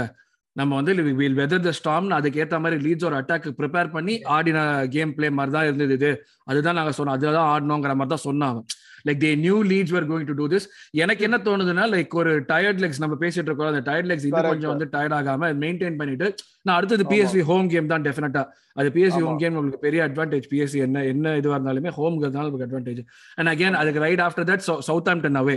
[0.57, 4.59] நம்ம வந்து வில் வெதர் த ஸ்டாம்னு அதுக்கேற்ற மாதிரி லீட்ஸ் ஒரு அட்டாக் ப்ரிப்பேர் பண்ணி ஆடின
[4.95, 6.11] கேம் பிளே மாதிரி தான் இருந்தது இது.
[6.51, 7.17] அதுதான் நாங்க சொன்னோம்.
[7.19, 8.61] அதில் தான் ஆடணுங்கிற மாதிரி தான் சொன்னாங்க
[9.05, 10.67] like they new Leeds were going to do this
[10.99, 14.51] எனக்கு என்ன தோணுதுன்னா லைக் ஒரு டயர்ட் லெக்ஸ் நம்ம பேசிட்டு இருக்கோம் அந்த டயர்ட் லெக்ஸ் Correct.
[14.51, 16.29] கொஞ்சம் வந்து டயர்ட் ஆகாம மெயின்டைன் பண்ணிட்டு
[16.67, 17.03] நான் அடுத்தது.
[17.11, 18.43] பிஎஸ்வி ஹோம் கேம் தான் டெஃபினட்டா
[18.77, 19.21] அது பிஎஸ்சி.
[19.21, 23.03] ஹோம் கேம் உங்களுக்கு பெரிய அட்வான்டேஜ் பிஎஸ்சி என்ன என்ன இதுவாக இருந்தாலுமே ஹோம்ங்கிறதுனால உங்களுக்கு அட்வான்டேஜ்
[23.39, 24.65] அண்ட் அகேன் அதுக்கு right after that
[25.13, 25.57] Southampton away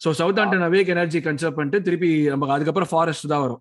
[0.00, 0.08] so
[0.42, 3.60] Southampton அவேக்கு energy conserve பண்ணிட்டு திருப்பி நமக்கு அதுக்கப்புறம் ஃபாரஸ்ட் தான் வரும்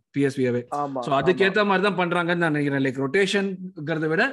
[0.82, 2.84] ஆமா ஸோ அதுக்கேற்ற மாதிரி தான் பண்றாங்கன்னு நான் நினைக்கிறேன்.
[2.86, 4.24] லைக் ரொட்டேஷன்ங்கிறத விட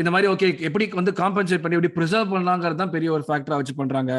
[0.00, 3.74] இந்த மாதிரி ஓகே எப்படி வந்து காம்பன்சேட் பண்ணி எப்படி ப்ரிசர்வ் பண்ணலாங்கிறது தான் பெரிய ஒரு ஃபேக்டரா வச்சு
[3.80, 4.12] பண்றாங்க.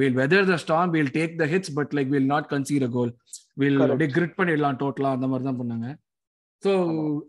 [0.00, 3.12] We'll weather the storm we'll take the hits but like we'll not concede a goal
[3.62, 3.78] we'll.
[3.86, 5.88] அப்படியே கிரிட் பண்ணிடலாம் டோட்டலா அந்த மாதிரி தான் பண்ணாங்க.
[6.62, 6.72] ஸோ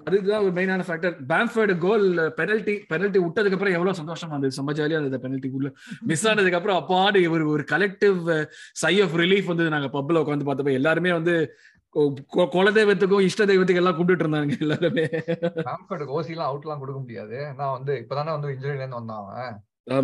[0.08, 2.06] அதுதான் ஒரு மெயினான factor Bamford goal
[2.40, 4.56] penalty penalty விட்டதுக்கு அப்புறம் எவ்வளவு சந்தோஷமா இருந்தது?
[4.58, 5.70] செம்ம ஜாலியா இருந்தது பெனல்ட்டி உள்ள
[6.10, 8.20] மிஸ் ஆனதுக்கு அப்புறம் அப்பாடு ஒரு ஒரு கலெக்டிவ்
[8.82, 11.36] சை ஆஃப் ரிலீஃப் வந்து நாங்க பப்ல உட்காந்து பார்த்தப்ப எல்லாருமே வந்து
[12.54, 15.04] குல தெய்வத்துக்கும் இஷ்ட தெய்வத்துக்கும் எல்லாம் கும்பிட்டு இருந்தாங்க எல்லாருமே.
[15.68, 17.38] ராம்ஃபர்டுக்கு ஓசி எல்லாம் அவுட் எல்லாம் கொடுக்க முடியாது.
[17.60, 19.60] நான் வந்து இப்பதானே வந்து இன்ஜுரில இருந்து வந்தான்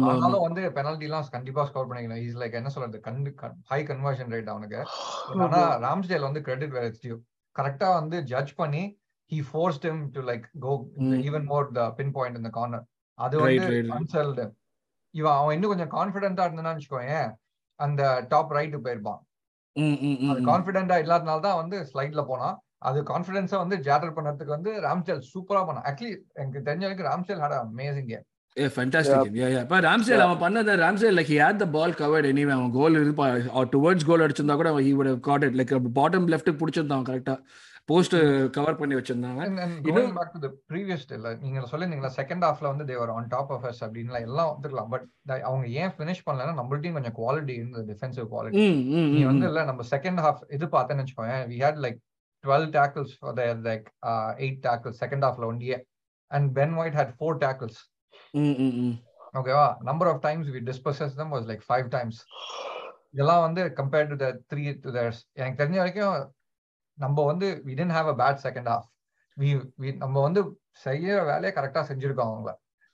[0.10, 2.22] ஆனாலும் வந்து பெனல்டி எல்லாம் கண்டிப்பா ஸ்கோர் பண்ணிக்கணும்.
[2.26, 3.00] இஸ் லைக் என்ன சொல்றது?
[3.08, 3.32] கண்டு
[3.72, 4.80] ஹை கன்வர்ஷன் ரேட் அவனுக்கு.
[5.46, 6.88] ஆனா ராம்ஸ்டேல் வந்து கிரெடிட் வேற
[7.56, 8.84] கரெக்டா வந்து ஜட்ஜ் பண்ணி
[9.32, 11.18] he forced him to like go Mm.
[11.28, 12.86] Even more the pin point இந்த கார்னர்
[13.18, 13.78] அது வந்து.
[13.98, 14.46] அன்செல்டு
[15.14, 17.30] இவன் அவன் இன்னும் கொஞ்சம் கான்பிடென்ட்டா இருந்தான்னு வச்சுக்கோயேன்
[17.80, 19.22] அந்த டாப் ரைட்டு போயிருப்பான்.
[20.26, 22.58] அது இல்லாதனால தான் வந்து ஸ்லைட்ல போனான்.
[22.82, 27.56] அது கான்பிடன்ஸா வந்து ஜேட்டர் பண்ணதுக்கு வந்து ராம்செல் சூப்பரா பண்ணான் ஆக்சுவலி எனக்கு தெரிஞ்ச வரைக்கும் Ramsdale had
[27.58, 28.26] amazing game
[28.58, 32.28] a fantastic yeah yeah இப்போ ராம்சேல் அவன் பண்ணத Ramsdale like he had the ball covered
[32.32, 33.16] anyway அவன் கோல் இருந்து
[33.74, 37.36] டுவர்ட்ஸ் கோல் அடிச்சிருந்தா கூட he would got it like bottom left பிடிச்சிருந்தான் கரெக்டா
[37.90, 38.16] போஸ்ட்
[38.56, 39.42] கவர் பண்ணி வச்சிருந்தாங்க.
[40.18, 43.66] Back to the previous still, uh, நீங்க சொல்லிருந்தீங்களா செகண்ட் ஹாஃப்ல வந்து they were on top of
[43.66, 45.06] us அப்படின்னு எல்லாம் வந்துக்கலாம் பட்
[45.44, 48.66] அவங்க ஏன் ஃபினிஷ் பண்ணலன்னா நம்மள்ட்டையும் கொஞ்சம் குவாலிட்டி இருந்தது டிஃபென்சிவ் குவாலிட்டி
[49.14, 52.00] நீ வந்து இல்ல நம்ம செகண்ட் ஹாஃப் இது பார்த்தேன்னு வச்சுக்கோங்க we had like
[52.44, 53.14] twelve tackles
[53.70, 53.88] like
[54.40, 55.80] eight tackles second ஹாஃப்ல ஒன்டியே
[56.32, 57.80] and Ben White had four tackles
[59.34, 60.62] ஓகேவா number of times we?
[60.70, 62.20] Dispossessed them was like five times
[63.12, 66.18] இதெல்லாம் வந்து compared to the three to thirds எனக்கு தெரிஞ்ச வரைக்கும்
[67.00, 68.88] நம்ம வந்து we didn't have a bad second half
[69.82, 70.42] we நம்ம வந்து
[70.86, 72.52] செய்யற வேலையை கரெக்டா செஞ்சிருக்கோம் அவங்கள.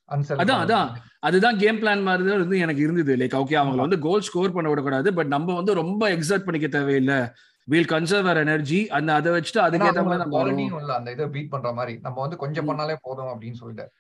[0.10, 0.90] அதான், அதான்.
[1.20, 3.16] அதுதான் கேம் பிளான் மாதிரி தான் இருந்து எனக்கு இருந்தது.
[3.16, 7.20] லைக் ஓகே அவங்கள வந்து கோல் ஸ்கோர் பண்ண விடக்கூடாது பட் நம்ம வந்து ரொம்ப எக்ஸர்ட் பண்ணிக்க தேவையில்லை.
[7.68, 12.00] வீல் கன்சர்வ் அவர் எனர்ஜி அந்த அதை வச்சுட்டு அதுக்கேற்ற மாதிரி நம்ம அந்த இதை பீட் பண்ற மாதிரி.
[12.02, 12.70] நம்ம வந்து கொஞ்சம்.
[12.70, 13.92] பண்ணாலே போதும் அப்படின்னு சொல்லிட்டு.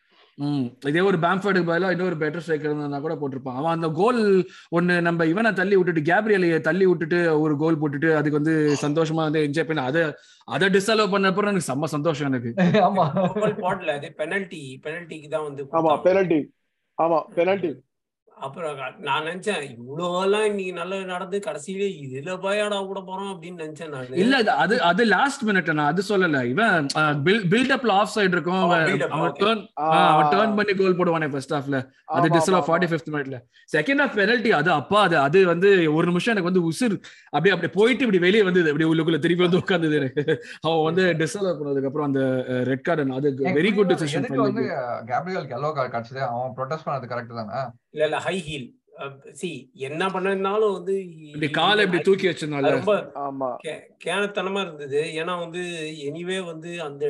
[0.85, 3.57] இதே ஒரு பேம்ஃபர்டுக்கு பதிலா இன்னொரு பெட்டர் ஸ்ட்ரைக்கர் இருந்தா கூட போட்டிருப்பான்.
[3.59, 4.19] அவன் அந்த கோல்
[4.71, 9.45] ஒன்னு நம்ம இவனை தள்ளி விட்டுட்டு கேப்ரியலைய தள்ளி விட்டுட்டு ஒரு கோல் போட்டுட்டு அதுக்கு வந்து சந்தோஷமா வந்து
[9.47, 10.03] என்ஜாய் பண்ண அதை
[10.47, 12.51] அதை டிஸ்அலோவ் பண்ணப்பறம் எனக்கு செம்ம சந்தோஷம் எனக்கு.
[12.87, 13.05] ஆமா.
[13.61, 15.93] போடல அது பெனல்டி பெனல்டிக்கு தான் வந்து ஆமா.
[16.05, 16.39] பெனல்டி
[16.97, 17.71] ஆமா பெனல்டி
[18.37, 24.17] அப்புறம் நான் நினைச்சேன் இவ்வளவெல்லாம் இன்னைக்கு நல்லா நடந்து கடைசியிலே இதுல போயாடா கூட போறோம் அப்படின்னு நினைச்சேன் நானு.
[24.17, 26.45] இல்ல அது- அது லாஸ்ட் மினிட் நான் அது சொல்லல.
[26.45, 26.87] இவன்
[27.49, 28.59] பில்டப்ல ஆஃப் சைடு இருக்கும்.
[28.61, 28.97] அவன்.
[29.39, 31.79] டர்ன் அவன் டர்ன் பண்ணி கோல் போடுவானே ஃபர்ஸ்ட் ஹாஃப்ல
[32.11, 33.37] அது டிஸ்ல ஃபார்ட்டி ஃபிஃப்த் மினிட்ல
[33.73, 36.97] செகண்ட் ஹாஃப் பெனல்டி அது அப்பா அது அது வந்து ஒரு நிமிஷம் எனக்கு வந்து உசிர்.
[37.29, 38.69] அப்படியே அப்படியே போயிட்டு இப்படி வெளியே வந்தது.
[38.69, 40.23] அப்படியே உள்ளுக்குள்ள திருப்பி வந்து உட்கார்ந்தது எனக்கு.
[40.61, 42.21] அவன் வந்து டிஸ்அலோவ் பண்ணதுக்கு அப்புறம் அந்த
[42.63, 44.27] ரெட் கார்டு அது வெரி குட் டிசிஷன்
[45.07, 47.61] கேப்ரியலுக்கு எல்லோ கார்டு கிடைச்சது அவன் ப்ரொடெஸ்ட் பண்ணது கரெக்ட் தானே?
[47.89, 48.67] இல்ல இல்ல ஹை ஹீல்
[49.31, 49.49] சி
[49.85, 50.93] என்ன பண்ணனாலும் வந்து
[51.25, 52.61] இப்படி காலை இப்படி தூக்கி வச்சிருந்தால?
[52.61, 52.93] அது ரொம்ப
[54.05, 55.01] கேனத்தனமா இருந்தது.
[55.15, 55.61] ஏன்னா வந்து
[56.07, 57.05] எனிவே வந்து அந்த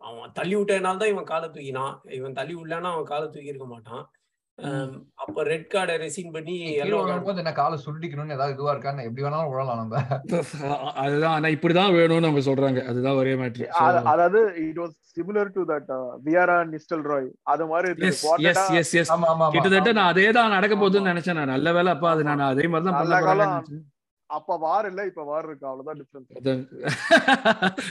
[0.00, 1.96] அவன் தள்ளி விட்டதுனால தான் இவன் காலை தூக்கினான்.
[2.10, 4.04] இவன் தள்ளி விடலன்னா அவன் காலை தூக்கி இருக்க மாட்டான்.
[4.58, 9.50] ஆம், அப்ப ரெட் கார்டை ரெசீன் பண்ணி விழும்போது என்ன காலை சுருட்டிக்கணும்னு ஏதாவது இதுவா இருக்கான்னு எப்படி வேணாலும்
[9.50, 9.96] விழலாம் நம்ம.
[11.02, 12.80] அதுதான் ஆனா இப்படிதான் வேணும்னு அவங்க சொல்றாங்க.
[12.84, 15.90] அதுதான் ஒரே மேட்ரு அத- அதாவது it was similar to that
[16.26, 16.56] Vieira
[17.10, 18.08] Nistelrooy அது மாதிரி.
[18.08, 18.22] எஸ்
[19.54, 21.12] கிட்டத்தட்ட நான் அதே தான் நடக்க போகுதுன்னு.
[21.12, 21.52] நினைச்சேன் நான்.
[21.54, 23.54] நல்ல வேலை அப்பா அது நான் அதே மாதிரி தான் நல்ல காலம்.
[24.30, 25.66] அப்ப வார் இல்ல இப்ப வார் இருக்கு.
[25.68, 26.30] அவ்வளவுதான் டிஃபரன்ஸ்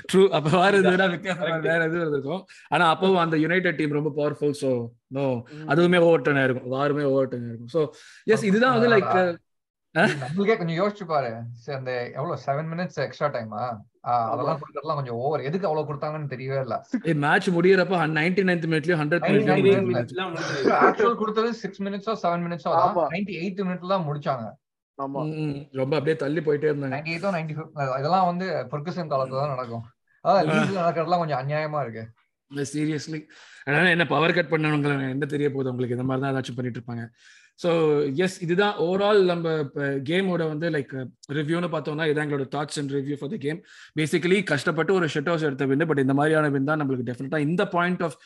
[0.09, 4.57] ட்ரூ அப்ப வேற எதுனா வித்தியாசமா வேற எதுவும் இருக்கும் ஆனா அப்பவும் அந்த யுனைடெட் டீம் ரொம்ப பவர்ஃபுல்
[4.61, 4.71] சோ
[5.17, 5.25] நோ
[5.71, 6.69] அதுவுமே ஓவர் டர்ன் ஆயிருக்கும்.
[6.75, 7.83] வாருமே ஓவர் டர்ன் ஆயிருக்கும் சோ
[8.27, 9.13] எஸ் இதுதான் வந்து லைக்
[9.95, 11.29] நம்மளுக்கே கொஞ்சம் யோசிச்சு பாரு.
[11.59, 12.41] சரி, அந்த எவ்வளவு?
[12.45, 13.61] செவன் மினிட்ஸ் எக்ஸ்ட்ரா டைமா
[14.31, 16.75] அதெல்லாம் கொடுக்கறதுலாம் கொஞ்சம் ஓவர் எதுக்கு அவ்வளவு கொடுத்தாங்கன்னு தெரியவே இல்ல.
[17.23, 20.11] மேட்ச் முடியறப்ப நைன்டி நைன்த் மினிட்லயும் ஹண்ட்ரட் 99th மினிட்லயும் minute.
[20.15, 20.73] எல்லாம் முடிஞ்சது.
[20.81, 22.73] ஆக்சுவல் கொடுத்தது சிக்ஸ் மினிட்ஸோ செவன் மினிட்ஸோ.
[23.15, 24.45] நைன்டி எயிட் மினிட்ல தான் முடிச்சாங்க.
[24.97, 25.21] ஆமா.
[25.81, 26.93] ரொம்ப அப்படியே தள்ளி போயிட்டே இருந்தாங்க.
[26.95, 27.55] நைன்டி எயிட்டோ நைன்டி
[28.01, 29.83] இதெல்லாம் வந்து பொர்கசன் காலத்துல தான் நடக்கும்.
[30.25, 32.03] அதான் லீக்ல நடக்கிறதுலாம் கொஞ்சம் அநியாயமா இருக்கு.
[32.73, 33.19] சீரியஸ்லி
[33.67, 35.71] அதனால என்ன பவர் கட் பண்ணவங்க என்ன தெரிய போகுது?
[35.73, 37.03] உங்களுக்கு இந்த மாதிரி தான் ஏதாச்சும் பண்ணிட்டு இருப்பாங்க.
[37.59, 37.69] ஸோ
[38.23, 39.51] எஸ் இதுதான் ஓவரால் நம்ம
[40.09, 40.93] கேமோட வந்து லைக்
[41.37, 43.59] ரிவ்யூன்னு பார்த்தோம்னா இதான் எங்களோட thoughts and review for the game
[43.99, 47.65] basically கஷ்டப்பட்டு ஒரு ஷெட் ஹவுஸ் எடுத்த வின் பட் இந்த மாதிரியான வின் தான் நம்மளுக்கு டெஃபினட்டாக இந்த
[47.75, 48.17] பாயிண்ட் ஆஃப்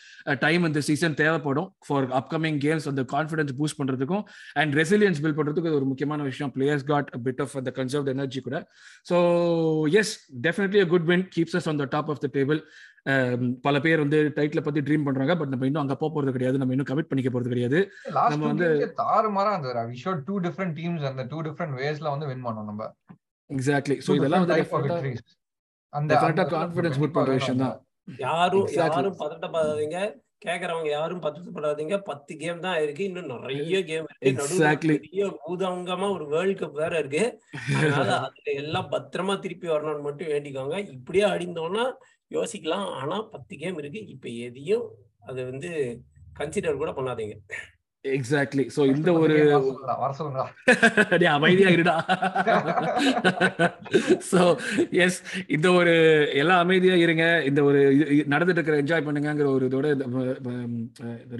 [0.46, 4.24] டைம் இந்த சீசன் தேவைப்படும் ஃபார் அப்கமிங் கேம்ஸ் அந்த கான்ஃபிடன்ஸ் பூஸ்ட் பண்ணுறதுக்கும்
[4.62, 6.54] அண்ட் ரெசிலியன்ஸ் பில்ட் பண்ணுறதுக்கு ஒரு முக்கியமான விஷயம்.
[6.58, 8.58] பிளேயர்ஸ் காட் பிட் ஆஃப் அந்த கன்சர்வ்ட் எனர்ஜி கூட.
[9.12, 9.18] So
[10.02, 10.14] yes
[10.48, 12.62] definitely a good win keeps us on the top of the table
[13.62, 15.36] பல பேர் வந்து டைட்டில் பத்தி ட்ரீம் பண்றாங்க.
[15.36, 16.58] பட் நம்ம இன்னும் அங்க போக போறது கிடையாது.
[16.58, 17.92] நம்ம இன்னும் கமிட் பண்ணிக்க போறது கிடையாது.
[18.12, 22.46] நம்ம வந்து- தாறுமாறா இருந்தது we showed two different teams அந்த டூ டிஃபரெண்ட் வேஸ்ல வந்து வின்
[22.46, 22.94] பண்ணோம் நம்ம.
[23.54, 25.16] எக்ஸாக்ட்லி Two இதெல்லாம் different வந்து.
[25.90, 27.86] அந்த அந்த confidence கண்டிப்பா boot பண்ற விஷயம் அந்த- தான்
[28.18, 28.74] யாரும் Exactly.
[28.74, 30.14] யாரும் பதட்டப்படாதீங்க.
[30.46, 31.98] கேக்குறவங்க யாரும் பதட்டப்படாதீங்க.
[31.98, 33.04] பத்து கேம் தான் இருக்கு.
[33.04, 34.78] இன்னும் நிறைய கேம் இருக்கு.
[34.80, 37.42] பெரிய பூதங்கமா ஒரு வேர்ல்ட் கப் வேற இருக்கு.
[37.78, 40.88] அதனால அதுல எல்லாம் பத்திரமா திருப்பி வரணும்னு மட்டும் வேண்டிக்கோங்க.
[40.88, 41.92] இப்படியே அடிந்தோம்னா
[42.32, 43.02] யோசிக்கலாம்.
[43.02, 44.08] ஆனா பத்து கேம் இருக்கு.
[44.08, 46.02] இப்ப எதையும் அது வந்து
[46.40, 47.38] கன்சிடர் கூட பண்ணாதீங்க.
[48.06, 49.36] எக்ஸாக்ட்லி ஸோ இந்த ஒரு
[51.38, 51.96] அமைதியா இருடா.
[54.32, 54.58] ஸோ
[54.92, 57.44] எஸ் இந்த ஒரு எல்லாம் அமைதியா இருங்க.
[57.50, 57.80] இந்த ஒரு
[58.34, 59.88] நடந்துட்டு இருக்கிற என்ஜாய் பண்ணுங்கிற ஒரு இதோட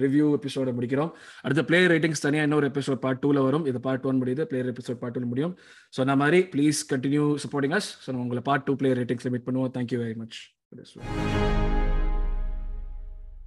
[0.04, 1.10] ரிவ்யூ எபிசோட முடிக்கிறோம்.
[1.42, 3.66] அடுத்த பிளேயர் ரேட்டிங்ஸ் தனியாக இன்னொரு எபிசோட் பார்ட் டூல வரும்.
[3.72, 4.48] இது பார்ட் ஒன் முடியுது.
[4.52, 5.56] பிளேயர் எபிசோட் பார்ட் டூ முடியும்.
[5.90, 9.74] சொன்ன மாதிரி please continue supporting us so உங்களை part two player ratings meet பண்ணுவோம்.
[9.78, 11.02] Thank you very much 或者说